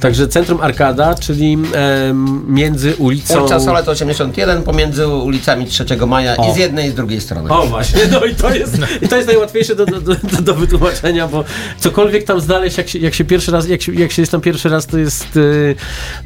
Także 0.00 0.28
Centrum 0.28 0.60
Arkada, 0.60 1.14
czyli 1.14 1.52
em, 1.72 2.44
między 2.54 2.96
ulicą... 2.96 3.40
Ulica 3.40 3.60
Solet 3.60 3.88
81 3.88 4.62
pomiędzy 4.62 5.06
ulicami 5.06 5.66
3 5.66 5.84
Maja 6.06 6.36
O. 6.36 6.50
i 6.50 6.54
z 6.54 6.56
jednej 6.56 6.88
i 6.88 6.90
z 6.90 6.94
drugiej 6.94 7.20
strony. 7.20 7.50
O 7.50 7.66
właśnie, 7.66 8.00
no 8.12 8.24
i 8.24 8.34
to 8.34 8.54
jest, 8.54 8.76
i 9.02 9.08
to 9.08 9.16
jest 9.16 9.28
najłatwiejsze 9.28 9.74
do, 9.76 9.86
do, 9.86 10.00
do, 10.00 10.14
do 10.42 10.54
wytłumaczenia, 10.54 11.28
bo 11.28 11.44
cokolwiek 11.78 12.24
tam 12.24 12.40
znaleźć, 12.40 12.78
jak 12.78 12.88
się, 12.88 12.98
jak 12.98 13.14
się 13.14 13.24
pierwszy 13.24 13.50
raz, 13.52 13.68
jak 13.68 13.82
się, 13.82 13.94
jak 13.94 14.12
się 14.12 14.22
jest 14.22 14.32
tam 14.32 14.40
pierwszy 14.40 14.68
raz, 14.68 14.86
to 14.86 14.98
jest, 14.98 15.36
y, 15.36 15.74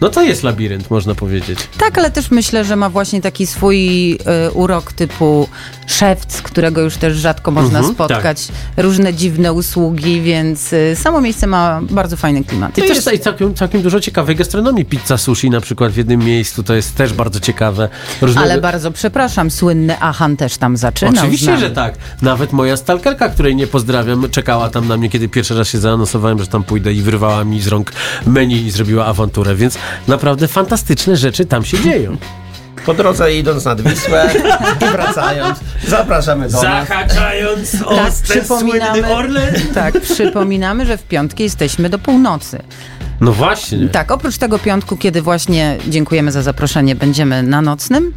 no 0.00 0.08
to 0.08 0.22
jest 0.22 0.42
labirynt, 0.42 0.90
można 0.90 1.14
powiedzieć. 1.14 1.58
Tak, 1.78 1.98
ale 1.98 2.10
też 2.10 2.30
myślę, 2.30 2.64
że 2.64 2.76
ma 2.76 2.90
właśnie 2.90 3.20
taki 3.20 3.46
swój 3.46 4.12
y, 4.12 4.18
urok 4.54 4.92
typu 4.92 5.48
szewc, 5.86 6.42
którego 6.42 6.80
już 6.80 6.96
też 6.96 7.16
rzadko 7.16 7.50
można 7.50 7.78
Mhm, 7.78 7.94
spotkać. 7.94 8.48
Różne 8.76 9.14
dziwne 9.14 9.52
usługi, 9.52 10.20
więc 10.20 10.72
y, 10.72 10.96
samo 10.96 11.20
miejsce 11.20 11.46
ma 11.46 11.80
bardzo 11.90 12.16
fajny 12.16 12.44
klimat. 12.44 12.78
I 12.78 12.80
To 12.82 12.88
też 12.88 12.96
jest- 12.96 13.10
jest 13.12 13.24
całkiem, 13.24 13.54
całkiem 13.60 13.82
dużo 13.82 14.00
ciekawej 14.00 14.36
gastronomii. 14.36 14.84
Pizza 14.84 15.18
sushi 15.18 15.50
na 15.50 15.60
przykład 15.60 15.92
w 15.92 15.96
jednym 15.96 16.20
miejscu, 16.20 16.62
to 16.62 16.74
jest 16.74 16.94
też 16.94 17.12
bardzo 17.12 17.40
ciekawe. 17.40 17.88
Różne... 18.20 18.40
Ale 18.40 18.60
bardzo 18.60 18.90
przepraszam, 18.90 19.50
słynny 19.50 20.00
Achan 20.00 20.36
też 20.36 20.56
tam 20.56 20.76
zaczynał. 20.76 21.14
Oczywiście, 21.24 21.58
że 21.58 21.70
tak. 21.70 21.94
Nawet 22.22 22.52
moja 22.52 22.76
stalkerka, 22.76 23.28
której 23.28 23.56
nie 23.56 23.66
pozdrawiam, 23.66 24.30
czekała 24.30 24.68
tam 24.68 24.88
na 24.88 24.96
mnie, 24.96 25.08
kiedy 25.10 25.28
pierwszy 25.28 25.54
raz 25.58 25.68
się 25.68 25.78
zaanonsowałem, 25.78 26.38
że 26.38 26.46
tam 26.46 26.62
pójdę 26.62 26.92
i 26.92 27.02
wyrwała 27.02 27.44
mi 27.44 27.60
z 27.60 27.66
rąk 27.66 27.92
menu 28.26 28.66
i 28.66 28.70
zrobiła 28.70 29.06
awanturę, 29.06 29.54
więc 29.54 29.78
naprawdę 30.08 30.48
fantastyczne 30.48 31.16
rzeczy 31.16 31.44
tam 31.44 31.64
się 31.64 31.80
dzieją. 31.80 32.16
Po 32.86 32.94
drodze 32.94 33.34
idąc 33.34 33.64
nad 33.64 33.80
Wisłę 33.80 34.30
i 34.80 34.92
wracając, 34.92 35.58
zapraszamy 35.88 36.48
do 36.48 36.62
nas. 36.62 36.88
Zahaczając 36.88 37.74
o 37.84 37.94
Tak, 37.94 38.04
ten 38.04 38.12
słynny 38.12 38.42
przypominamy, 38.42 39.14
Orlen. 39.14 39.54
tak, 39.74 40.00
przypominamy, 40.00 40.86
że 40.86 40.96
w 40.96 41.02
piątki 41.02 41.42
jesteśmy 41.42 41.88
do 41.88 41.98
północy. 41.98 42.62
No 43.20 43.32
właśnie. 43.32 43.88
Tak, 43.88 44.10
oprócz 44.10 44.38
tego 44.38 44.58
piątku, 44.58 44.96
kiedy 44.96 45.22
właśnie 45.22 45.76
dziękujemy 45.88 46.32
za 46.32 46.42
zaproszenie, 46.42 46.94
będziemy 46.94 47.42
na 47.42 47.62
nocnym. 47.62 48.12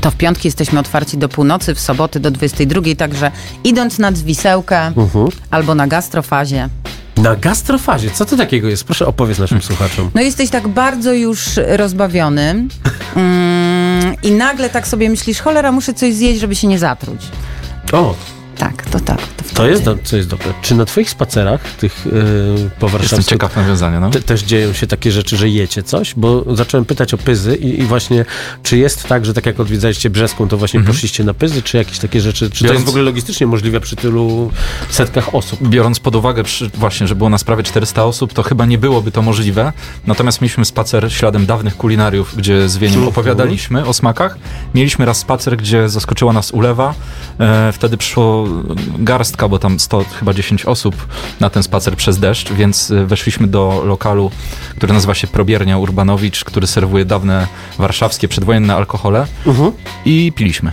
To 0.00 0.10
w 0.10 0.14
piątki 0.16 0.48
jesteśmy 0.48 0.80
otwarci 0.80 1.18
do 1.18 1.28
północy, 1.28 1.74
w 1.74 1.80
soboty 1.80 2.20
do 2.20 2.30
22, 2.30 2.80
także 2.98 3.30
idąc 3.64 3.98
nad 3.98 4.18
Wisełkę 4.18 4.80
Mhm. 4.96 5.28
albo 5.50 5.74
na 5.74 5.86
gastrofazie. 5.86 6.68
Na 7.16 7.36
gastrofazie, 7.36 8.10
co 8.10 8.24
to 8.26 8.36
takiego 8.36 8.68
jest? 8.68 8.84
Proszę 8.84 9.06
opowiedz 9.06 9.38
naszym 9.38 9.62
słuchaczom. 9.62 10.10
No 10.14 10.20
jesteś 10.22 10.50
tak 10.50 10.68
bardzo 10.68 11.12
już 11.12 11.40
rozbawiony 11.76 12.66
mm, 13.16 14.14
i 14.22 14.30
nagle 14.32 14.70
tak 14.70 14.88
sobie 14.88 15.10
myślisz, 15.10 15.40
cholera, 15.40 15.72
muszę 15.72 15.94
coś 15.94 16.14
zjeść, 16.14 16.40
żeby 16.40 16.54
się 16.54 16.66
nie 16.68 16.78
zatruć. 16.78 17.20
O, 17.92 18.14
Tak, 18.60 18.82
to 18.90 19.00
tak. 19.00 19.18
To 19.18 19.54
to 19.54 19.68
jest, 19.68 19.82
do, 19.84 19.94
to 20.10 20.16
jest 20.16 20.28
dobre. 20.28 20.46
Czy 20.62 20.74
na 20.74 20.84
twoich 20.84 21.10
spacerach, 21.10 21.60
tych 21.62 22.06
yy, 22.06 22.12
po 22.12 22.86
Jestem 22.86 22.88
warszawsku, 22.88 23.30
ciekaw 23.30 23.56
nawiązania, 23.56 24.00
no. 24.00 24.10
te, 24.10 24.22
też 24.22 24.42
dzieją 24.42 24.72
się 24.72 24.86
takie 24.86 25.12
rzeczy, 25.12 25.36
że 25.36 25.48
jecie 25.48 25.82
coś? 25.82 26.14
Bo 26.14 26.56
zacząłem 26.56 26.84
pytać 26.84 27.14
o 27.14 27.18
pyzy 27.18 27.56
i, 27.56 27.80
i 27.80 27.82
właśnie, 27.82 28.24
czy 28.62 28.78
jest 28.78 29.04
tak, 29.08 29.24
że 29.26 29.34
tak 29.34 29.46
jak 29.46 29.60
odwiedzaliście 29.60 30.10
Brzeską, 30.10 30.48
to 30.48 30.56
właśnie 30.56 30.80
poszliście 30.80 31.24
na 31.24 31.34
pyzy, 31.34 31.62
czy 31.62 31.76
jakieś 31.76 31.98
takie 31.98 32.20
rzeczy, 32.20 32.50
czy 32.50 32.58
to 32.58 32.64
Biorąc- 32.64 32.74
jest 32.74 32.86
w 32.86 32.88
ogóle 32.88 33.04
logistycznie 33.04 33.46
możliwe 33.46 33.80
przy 33.80 33.96
tylu 33.96 34.50
setkach 34.90 35.34
osób? 35.34 35.68
Biorąc 35.68 36.00
pod 36.00 36.16
uwagę 36.16 36.44
przy, 36.44 36.68
właśnie, 36.74 37.06
że 37.06 37.14
było 37.14 37.30
nas 37.30 37.44
prawie 37.44 37.62
400 37.62 38.04
osób, 38.04 38.32
to 38.32 38.42
chyba 38.42 38.66
nie 38.66 38.78
byłoby 38.78 39.10
to 39.10 39.22
możliwe. 39.22 39.72
Natomiast 40.06 40.40
mieliśmy 40.40 40.64
spacer 40.64 41.12
śladem 41.12 41.46
dawnych 41.46 41.76
kulinariów, 41.76 42.36
gdzie 42.36 42.68
z 42.68 42.76
Wieniem 42.76 42.94
Mhm. 42.98 43.08
opowiadaliśmy 43.08 43.86
o 43.86 43.92
smakach. 43.92 44.38
Mieliśmy 44.74 45.04
raz 45.04 45.18
spacer, 45.18 45.56
gdzie 45.56 45.88
zaskoczyła 45.88 46.32
nas 46.32 46.50
ulewa. 46.50 46.94
E, 47.40 47.72
wtedy 47.72 47.96
przyszło 47.96 48.49
garstka, 48.98 49.48
bo 49.48 49.58
tam 49.58 49.80
100, 49.80 50.04
chyba 50.18 50.34
10 50.34 50.64
osób 50.64 51.06
na 51.40 51.50
ten 51.50 51.62
spacer 51.62 51.96
przez 51.96 52.18
deszcz, 52.18 52.52
więc 52.52 52.90
e, 52.90 53.06
weszliśmy 53.06 53.46
do 53.46 53.82
lokalu, 53.86 54.30
który 54.76 54.92
nazywa 54.92 55.14
się 55.14 55.26
Probiernia 55.26 55.78
Urbanowicz, 55.78 56.44
który 56.44 56.66
serwuje 56.66 57.04
dawne 57.04 57.46
warszawskie, 57.78 58.28
przedwojenne 58.28 58.76
alkohole 58.76 59.26
Mhm. 59.46 59.72
i 60.04 60.32
piliśmy. 60.36 60.72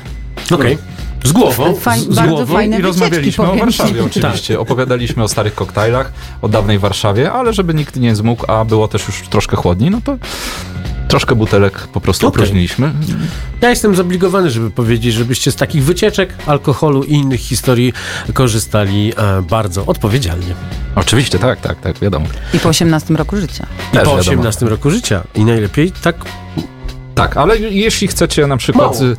Okej. 0.52 0.78
Z 1.24 1.32
głową. 1.32 1.74
Faj- 1.74 2.14
z, 2.14 2.28
głową. 2.28 2.46
fajne 2.54 2.80
I 2.80 2.82
rozmawialiśmy 2.82 3.52
o. 3.52 3.56
Warszawie 3.56 4.04
oczywiście. 4.06 4.60
Opowiadaliśmy 4.60 5.24
o 5.24 5.28
starych 5.28 5.56
koktajlach, 5.56 6.12
o 6.42 6.48
dawnej 6.50 6.80
Warszawie, 6.80 7.32
ale 7.32 7.54
żeby 7.54 7.74
nikt 7.74 7.96
nie 7.96 8.16
zmógł, 8.16 8.52
a 8.52 8.66
było 8.66 8.88
też 8.88 9.08
już 9.08 9.22
troszkę 9.30 9.58
chłodniej, 9.58 9.92
no 9.92 10.02
to 10.04 10.18
troszkę 11.08 11.36
butelek 11.36 11.88
po 11.88 12.02
prostu 12.02 12.28
Okej. 12.28 12.36
opróżniliśmy. 12.36 12.94
Ja 13.62 13.70
jestem 13.70 13.96
zobligowany, 13.96 14.50
żeby 14.50 14.72
powiedzieć, 14.72 15.14
żebyście 15.14 15.52
z 15.52 15.56
takich 15.56 15.84
wycieczek, 15.84 16.34
alkoholu 16.46 17.04
i 17.04 17.14
innych 17.14 17.40
historii 17.40 17.94
korzystali 18.34 19.14
e, 19.18 19.42
bardzo 19.42 19.86
odpowiedzialnie. 19.86 20.56
Oczywiście, 20.96 21.40
tak, 21.40 21.62
tak, 21.62 21.82
tak, 21.82 22.00
wiadomo. 22.00 22.26
I 22.54 22.60
po 22.60 22.70
18 22.70 23.14
roku 23.14 23.38
życia. 23.38 23.68
I 23.94 23.94
Też 23.94 24.04
po 24.04 24.18
wiadomo. 24.18 24.20
18 24.20 24.66
roku 24.66 24.90
życia. 24.90 25.24
I 25.36 25.46
najlepiej 25.46 25.92
tak 25.92 26.16
Tak, 27.18 27.38
ale 27.38 27.60
jeśli 27.60 28.08
chcecie 28.08 28.48
na 28.48 28.58
przykład 28.58 29.02
Mało. 29.02 29.14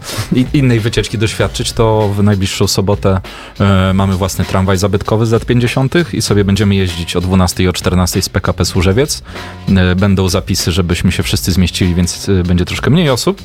innej 0.53 0.81
wycieczki 0.81 1.19
doświadczyć, 1.19 1.73
to 1.73 2.09
w 2.17 2.23
najbliższą 2.23 2.67
sobotę 2.67 3.21
e, 3.61 3.93
mamy 3.95 4.17
własny 4.17 4.45
tramwaj 4.45 4.77
zabytkowy 4.77 5.27
z 5.27 5.33
lat 5.33 5.45
50. 5.45 5.95
i 6.13 6.23
sobie 6.23 6.45
będziemy 6.45 6.75
jeździć 6.75 7.17
o 7.17 7.21
12 7.21 7.65
i 7.65 7.69
o 7.69 7.73
14 7.73 8.23
z 8.23 8.29
PKP 8.29 8.65
Służewiec. 8.65 9.23
E, 9.77 9.95
będą 9.95 10.29
zapisy, 10.29 10.73
żebyśmy 10.73 11.13
się 11.13 11.23
wszyscy 11.23 11.53
zmieścili, 11.53 11.95
więc 11.95 12.29
e, 12.29 12.43
będzie 12.43 12.65
troszkę 12.65 12.91
mniej 12.91 13.11
osób. 13.11 13.43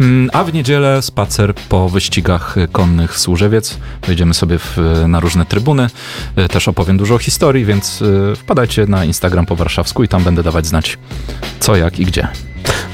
Mm, 0.00 0.30
a 0.32 0.44
w 0.44 0.54
niedzielę 0.54 1.02
spacer 1.02 1.54
po 1.54 1.88
wyścigach 1.88 2.56
konnych 2.72 3.18
Służewiec. 3.18 3.78
Wejdziemy 4.06 4.34
sobie 4.34 4.58
w, 4.58 4.78
e, 4.78 5.08
na 5.08 5.20
różne 5.20 5.46
trybuny. 5.46 5.90
E, 6.36 6.48
też 6.48 6.68
opowiem 6.68 6.96
dużo 6.96 7.14
o 7.14 7.18
historii, 7.18 7.64
więc 7.64 8.02
e, 8.02 8.36
wpadajcie 8.36 8.86
na 8.86 9.04
Instagram 9.04 9.46
po 9.46 9.56
warszawsku 9.56 10.04
i 10.04 10.08
tam 10.08 10.24
będę 10.24 10.42
dawać 10.42 10.66
znać 10.66 10.98
co, 11.60 11.76
jak 11.76 11.98
i 11.98 12.06
gdzie. 12.06 12.28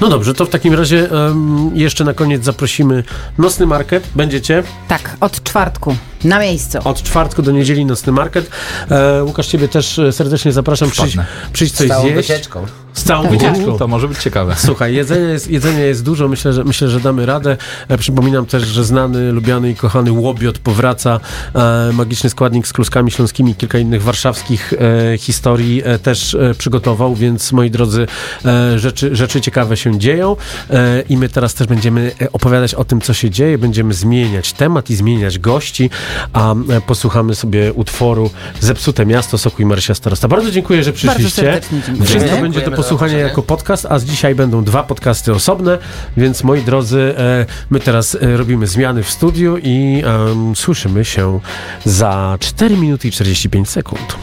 No 0.01 0.09
dobrze, 0.09 0.33
to 0.33 0.45
w 0.45 0.49
takim 0.49 0.73
razie 0.73 1.11
em, 1.11 1.71
jeszcze 1.73 2.03
na 2.03 2.13
koniec 2.13 2.43
zaprosimy 2.43 3.03
Nocny 3.37 3.65
Market. 3.65 4.07
Będziecie 4.15 4.63
Tak, 4.87 5.17
od 5.19 5.43
czwartku, 5.43 5.95
na 6.23 6.39
miejscu. 6.39 6.77
od 6.83 7.03
czwartku 7.03 7.41
do 7.41 7.51
niedzieli 7.51 7.85
Nocny 7.85 8.11
Market. 8.13 8.49
E, 8.91 9.23
Łukasz, 9.23 9.47
ciebie 9.47 9.67
też 9.67 9.99
e, 9.99 10.11
serdecznie 10.11 10.51
zapraszam. 10.51 10.89
Przyjdź, 10.91 11.17
przyjdź 11.53 11.73
Z 11.73 11.77
coś 11.77 11.87
całą 11.87 12.01
zjeść. 12.01 12.15
wycieczką. 12.15 12.65
Z 12.93 13.03
całą 13.03 13.29
wycieczką. 13.29 13.77
To 13.77 13.87
może 13.87 14.07
być 14.07 14.17
ciekawe. 14.17 14.55
Słuchaj, 14.57 14.93
jedzenia 14.93 15.29
jest, 15.29 15.49
jedzenia 15.51 15.79
jest 15.85 16.03
dużo, 16.03 16.27
myślę 16.27 16.53
że, 16.53 16.63
myślę, 16.63 16.89
że 16.89 16.99
damy 16.99 17.25
radę. 17.25 17.57
E, 17.87 17.97
przypominam 17.97 18.45
też, 18.45 18.63
że 18.63 18.83
znany, 18.83 19.31
lubiany 19.31 19.69
i 19.71 19.75
kochany 19.75 20.11
Łobiot 20.11 20.57
powraca. 20.59 21.19
E, 21.55 21.89
magiczny 21.93 22.29
składnik 22.29 22.67
z 22.67 22.73
kluskami 22.73 23.11
śląskimi, 23.11 23.55
kilka 23.55 23.77
innych 23.77 24.03
warszawskich 24.03 24.73
e, 25.13 25.17
historii 25.17 25.81
e, 25.85 25.99
też 25.99 26.33
e, 26.35 26.53
przygotował, 26.57 27.15
więc 27.15 27.51
moi 27.51 27.71
drodzy, 27.71 28.07
e, 28.45 28.79
rzeczy, 28.79 29.15
rzeczy 29.15 29.41
ciekawe 29.41 29.77
się 29.77 29.99
dzieją 29.99 30.35
e, 30.69 31.03
i 31.09 31.17
my 31.17 31.29
teraz 31.29 31.53
też 31.53 31.67
będziemy 31.67 32.11
opowiadać 32.33 32.75
o 32.75 32.83
tym, 32.85 33.01
co 33.01 33.13
się 33.13 33.29
dzieje, 33.29 33.57
będziemy 33.57 33.93
zmieniać 33.93 34.53
temat 34.53 34.89
i 34.89 34.95
zmieniać 34.95 35.39
gości, 35.39 35.89
a 36.33 36.53
e, 36.53 36.81
posłuchamy 36.81 37.35
sobie 37.35 37.73
utworu 37.73 38.29
Zepsute 38.59 39.05
Miasto, 39.05 39.37
Soku 39.37 39.61
i 39.61 39.65
Marysia 39.65 39.95
Starosta. 39.95 40.27
Bardzo 40.27 40.51
dziękuję, 40.51 40.83
że 40.83 40.93
przyszliście. 40.93 41.61
Wszystko 42.05 42.37
będzie 42.41 42.61
do 42.61 42.71
posłuchania 42.71 43.17
jako 43.17 43.43
podcast, 43.43 43.85
a 43.89 43.99
z 43.99 44.05
dzisiaj 44.05 44.35
będą 44.35 44.63
dwa 44.63 44.83
podcasty 44.83 45.31
osobne, 45.31 45.77
więc 46.17 46.43
moi 46.43 46.61
drodzy, 46.61 47.15
e, 47.17 47.45
my 47.69 47.79
teraz 47.79 48.15
e, 48.15 48.37
robimy 48.37 48.67
zmiany 48.67 49.03
w 49.03 49.09
studiu 49.09 49.57
i 49.63 50.03
em, 50.05 50.55
słyszymy 50.55 51.05
się 51.05 51.39
za 51.85 52.37
4 52.39 52.77
minuty 52.77 53.07
i 53.07 53.11
45 53.11 53.69
sekund. 53.69 54.15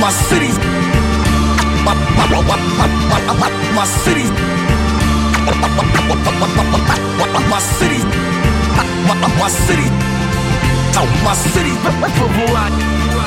My 0.00 0.10
city's 0.28 0.53
my, 2.30 2.40
my, 2.42 2.56
my, 2.78 2.86
my, 3.10 3.20
my, 3.26 3.34
my, 3.40 3.50
my 3.74 3.84
city's 3.84 4.30
my 7.50 7.58
city's 7.60 8.04
my, 9.06 9.14
my, 9.20 9.28
my 9.38 9.48
city 9.48 9.88
my 11.24 11.34
city 11.34 11.72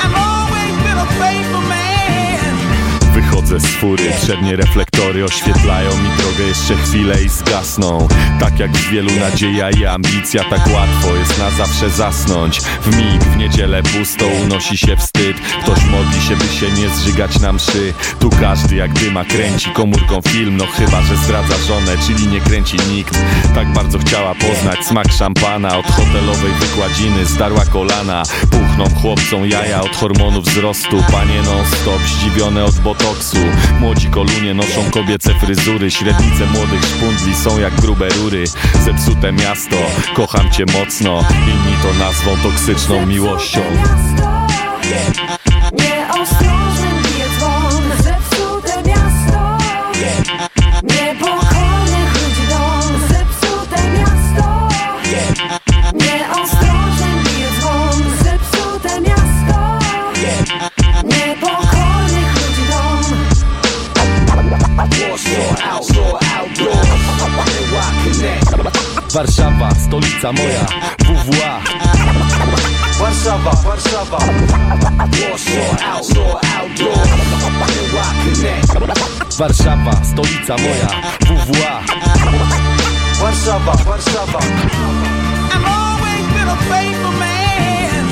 I've 0.02 0.14
always 0.14 0.74
been 0.84 0.98
a 0.98 1.06
faithful 1.20 1.57
man 1.57 1.57
Wychodzę 3.18 3.60
z 3.60 3.66
fury, 3.66 4.12
przednie 4.22 4.56
reflektory 4.56 5.24
oświetlają 5.24 5.90
mi 5.90 6.08
drogę 6.18 6.44
jeszcze 6.44 6.76
chwilę 6.76 7.22
i 7.22 7.28
zgasną. 7.28 8.08
Tak 8.40 8.58
jak 8.58 8.76
wielu 8.76 9.10
nadzieja 9.20 9.70
i 9.70 9.86
ambicja, 9.86 10.44
tak 10.44 10.60
łatwo 10.66 11.16
jest 11.16 11.38
na 11.38 11.50
zawsze 11.50 11.90
zasnąć. 11.90 12.60
W 12.60 12.96
mig 12.96 13.24
w 13.24 13.36
niedzielę 13.36 13.82
pusto 13.82 14.26
unosi 14.44 14.78
się 14.78 14.96
wstyd. 14.96 15.36
Ktoś 15.62 15.84
modli 15.84 16.20
się, 16.22 16.36
by 16.36 16.44
się 16.44 16.70
nie 16.82 16.88
zżygać 16.88 17.40
na 17.40 17.52
mszy. 17.52 17.94
Tu 18.20 18.30
każdy 18.30 18.76
jak 18.76 18.92
dyma 18.92 19.24
kręci 19.24 19.70
komórką 19.70 20.20
film. 20.22 20.56
No 20.56 20.66
chyba, 20.66 21.02
że 21.02 21.16
zdradza 21.16 21.54
żonę, 21.68 21.92
czyli 22.06 22.26
nie 22.26 22.40
kręci 22.40 22.76
nikt. 22.92 23.18
Tak 23.54 23.72
bardzo 23.72 23.98
chciała 23.98 24.34
poznać 24.34 24.86
smak 24.86 25.12
szampana. 25.12 25.78
Od 25.78 25.86
hotelowej 25.86 26.52
wykładziny 26.60 27.26
zdarła 27.26 27.64
kolana. 27.64 28.22
Puchną 28.50 29.00
chłopcom 29.02 29.46
jaja 29.46 29.80
od 29.80 29.96
hormonów 29.96 30.44
wzrostu. 30.44 31.04
Panie 31.12 31.42
non 31.42 31.66
stop 31.66 32.00
zdziwione 32.02 32.64
od 32.64 32.78
Młodzi 33.80 34.08
kolunie 34.08 34.54
noszą 34.54 34.90
kobiece 34.90 35.34
fryzury. 35.34 35.90
Średnice 35.90 36.46
młodych 36.46 36.84
szpundli 36.84 37.34
są 37.34 37.58
jak 37.58 37.80
grube 37.80 38.08
rury. 38.08 38.44
Zepsute 38.84 39.32
miasto, 39.32 39.76
kocham 40.14 40.50
cię 40.50 40.64
mocno. 40.78 41.24
Inni 41.30 41.76
to 41.82 42.04
nazwą 42.04 42.36
toksyczną 42.42 43.06
miłością. 43.06 43.60
Nieostrożnym 45.72 46.48
bije 46.48 46.57
Warszawa, 69.14 69.70
stolica 69.74 70.32
moja, 70.32 70.66
WWA 71.08 71.60
Warszawa, 73.02 73.52
Warszawa. 73.66 74.18
Warszawa, 79.38 80.04
stolica 80.04 80.56
moja, 80.58 80.88
WWA 81.30 81.82
Warszawa, 83.22 83.74
Warszawa. 83.86 84.42
I've 85.50 85.66
always 85.66 86.26
been 86.34 86.48
a 86.48 86.56
faithful 86.68 87.12
man 87.12 88.04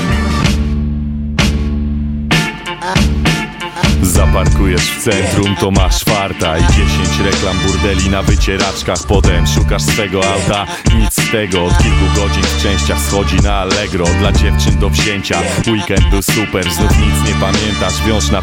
Zaparkujesz 4.01 4.81
w 4.81 5.03
centrum, 5.03 5.55
to 5.55 5.71
masz 5.71 6.03
farta 6.03 6.57
I 6.57 6.61
10 6.61 6.79
reklam 7.25 7.57
burdeli 7.67 8.09
na 8.09 8.23
wycieraczkach. 8.23 8.97
Potem 9.07 9.47
szukasz 9.47 9.81
swego 9.83 10.21
auta, 10.33 10.65
nic 10.99 11.13
z 11.13 11.31
tego. 11.31 11.65
Od 11.65 11.77
kilku 11.77 12.05
godzin 12.15 12.43
w 12.43 12.63
częściach 12.63 12.99
schodzi 12.99 13.35
na 13.35 13.53
Allegro. 13.53 14.05
Dla 14.19 14.31
dziewczyn 14.31 14.79
do 14.79 14.89
wsięcia 14.89 15.39
Weekend 15.67 16.09
był 16.09 16.21
super, 16.21 16.63
znów 16.73 16.91
nic 16.99 17.29
nie 17.29 17.35
pamiętasz 17.39 18.03
Wiąż 18.07 18.31
na 18.31 18.41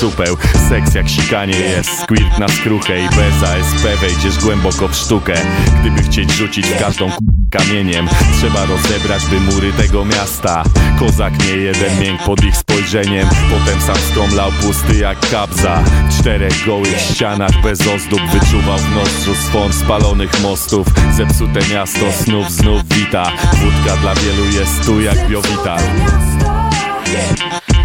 supeł. 0.00 0.36
Seks 0.68 0.94
jak 0.94 1.08
sikanie 1.08 1.58
jest, 1.58 1.90
squirt 2.02 2.38
na 2.38 2.48
skruchę 2.48 3.00
I 3.04 3.08
bez 3.08 3.42
ASP 3.50 4.00
wejdziesz 4.00 4.38
głęboko 4.38 4.88
w 4.88 4.94
sztukę. 4.96 5.34
Gdyby 5.80 6.02
chcieć 6.02 6.32
rzucić 6.32 6.66
każdą 6.80 7.08
k- 7.10 7.16
kamieniem. 7.50 8.08
Trzeba 8.38 8.66
rozebrać 8.66 9.26
by 9.26 9.40
mury 9.40 9.72
tego 9.72 10.04
miasta. 10.04 10.62
Kozak 10.98 11.32
nie 11.44 11.56
jeden 11.56 12.00
mięk 12.00 12.22
pod 12.22 12.44
ich 12.44 12.56
spojrzeniem. 12.56 13.28
Potem 13.50 13.80
sam 13.80 13.96
skomlał 14.12 14.52
pusty 14.52 14.98
jak 14.98 15.30
kabza. 15.30 15.82
Czterech 16.20 16.66
gołych 16.66 17.00
ścianach 17.00 17.62
bez 17.62 17.80
ozdób 17.80 18.20
Wyczuwał 18.32 18.78
w 18.78 18.94
nozdrzu 18.94 19.34
swąd 19.34 19.74
spalonych 19.74 20.42
mostów. 20.42 20.86
Zepsute 21.16 21.60
miasto 21.72 22.12
snów 22.24 22.50
znów 22.50 22.88
wita. 22.88 23.32
Wódka 23.52 23.96
dla 23.96 24.14
wielu 24.14 24.44
jest 24.44 24.86
tu 24.86 25.00
jak 25.00 25.28
biowita. 25.28 25.76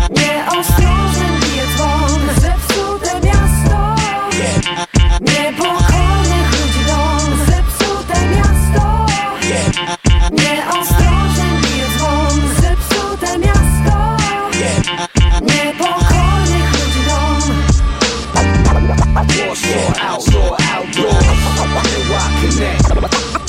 Nieostrożnym 0.10 1.21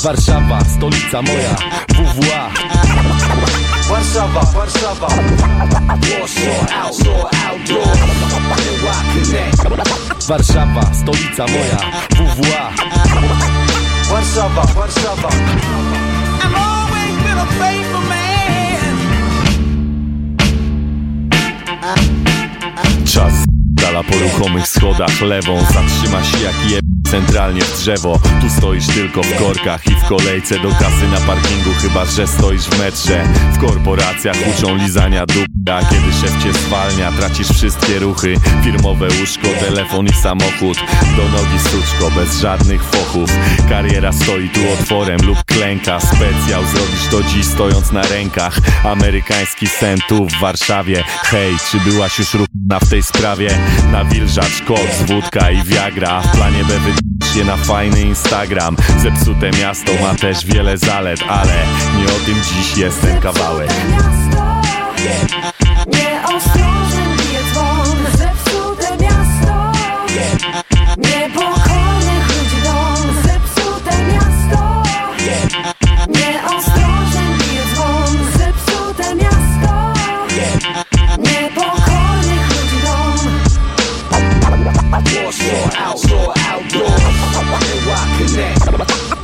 Warszawa, 0.03 0.59
stolica 0.65 1.21
moja 1.21 1.55
WWA 1.97 2.51
Warszawa, 3.91 4.43
Warszawa. 4.55 5.07
Warszawa, 10.29 10.93
stolica 10.93 11.47
moja 11.47 11.77
WWA 12.19 12.73
Warszawa, 14.13 14.65
Warszawa. 14.75 15.29
I've 16.41 16.55
always 16.55 17.23
been 17.23 17.37
a 17.37 17.45
faithful 17.45 18.01
man. 18.01 18.95
Czas 23.05 23.33
dala 23.73 24.03
po 24.03 24.13
ruchomych 24.19 24.67
schodach 24.67 25.21
lewą 25.21 25.59
Zatrzyma 25.59 26.23
się 26.23 26.39
jak 26.43 26.71
je 26.71 26.92
centralnie 27.13 27.61
w 27.61 27.77
drzewo. 27.77 28.19
Tu 28.41 28.49
stoisz 28.49 28.87
tylko 28.87 29.23
w 29.23 29.35
korkach 29.35 29.87
i 29.87 29.95
w 29.95 30.07
kolejce 30.07 30.59
do 30.59 30.69
kasy 30.69 31.07
na 31.11 31.17
parkingu 31.17 31.69
Chyba, 31.81 32.05
że 32.05 32.27
stoisz 32.27 32.61
w 32.61 32.79
metrze. 32.79 33.23
W 33.53 33.57
korporacjach 33.57 34.35
uczą 34.57 34.75
lizania 34.75 35.25
dup 35.25 35.53
kiedy 35.65 36.13
szef 36.13 36.43
cię 36.43 36.53
zwalnia, 36.53 37.11
tracisz 37.11 37.47
wszystkie 37.49 37.99
ruchy. 37.99 38.35
Firmowe 38.63 39.07
łóżko, 39.19 39.47
telefon 39.59 40.05
i 40.05 40.13
samochód. 40.13 40.77
Do 41.17 41.23
nogi 41.23 41.59
suczko, 41.59 42.11
bez 42.11 42.39
żadnych 42.41 42.83
fochów. 42.83 43.29
Kariera 43.69 44.11
stoi 44.11 44.49
tu 44.49 44.59
otworem 44.73 45.21
lub 45.25 45.43
klęka. 45.43 45.99
Specjał 45.99 46.63
zrobisz 46.63 47.07
to 47.11 47.23
dziś 47.23 47.45
stojąc 47.45 47.91
na 47.91 48.01
rękach. 48.01 48.57
Amerykański 48.83 49.67
sen 49.67 49.99
tu 50.07 50.25
w 50.25 50.39
Warszawie. 50.41 51.03
Hej, 51.23 51.55
czy 51.71 51.79
byłaś 51.79 52.19
już 52.19 52.33
ruchana 52.33 52.79
w 52.81 52.89
tej 52.89 53.03
sprawie? 53.03 53.57
Nawilżacz, 53.91 54.61
koks, 54.67 55.01
wódka 55.07 55.51
i 55.51 55.63
wiagra 55.63 56.21
W 56.21 56.31
planie 56.31 56.63
B 56.63 56.73
je 57.35 57.45
na 57.45 57.57
fajny 57.57 58.01
Instagram. 58.01 58.75
Zepsute 58.97 59.51
miasto 59.51 59.91
ma 60.01 60.15
też 60.15 60.45
wiele 60.45 60.77
zalet 60.77 61.19
Ale 61.29 61.65
nie 61.97 62.05
o 62.05 62.25
tym 62.25 62.35
dziś 62.35 62.77
jest 62.77 63.01
ten 63.01 63.21
kawałek. 63.21 63.71
Nieostrożnym 65.87 67.02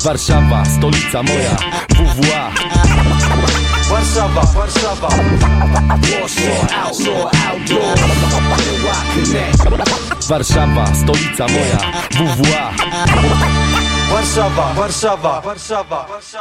Warszawa, 0.06 0.66
stolica 0.66 1.24
moja 1.24 1.58
WWA 2.00 2.52
Warszawa, 3.92 4.44
Warszawa. 4.58 5.10
Warszawa, 10.30 10.96
stolica 10.96 11.48
moja 11.48 11.80
WWA 12.20 12.74
Warszawa, 14.14 14.74
Warszawa, 14.78 15.40
Warszawa 15.46 16.08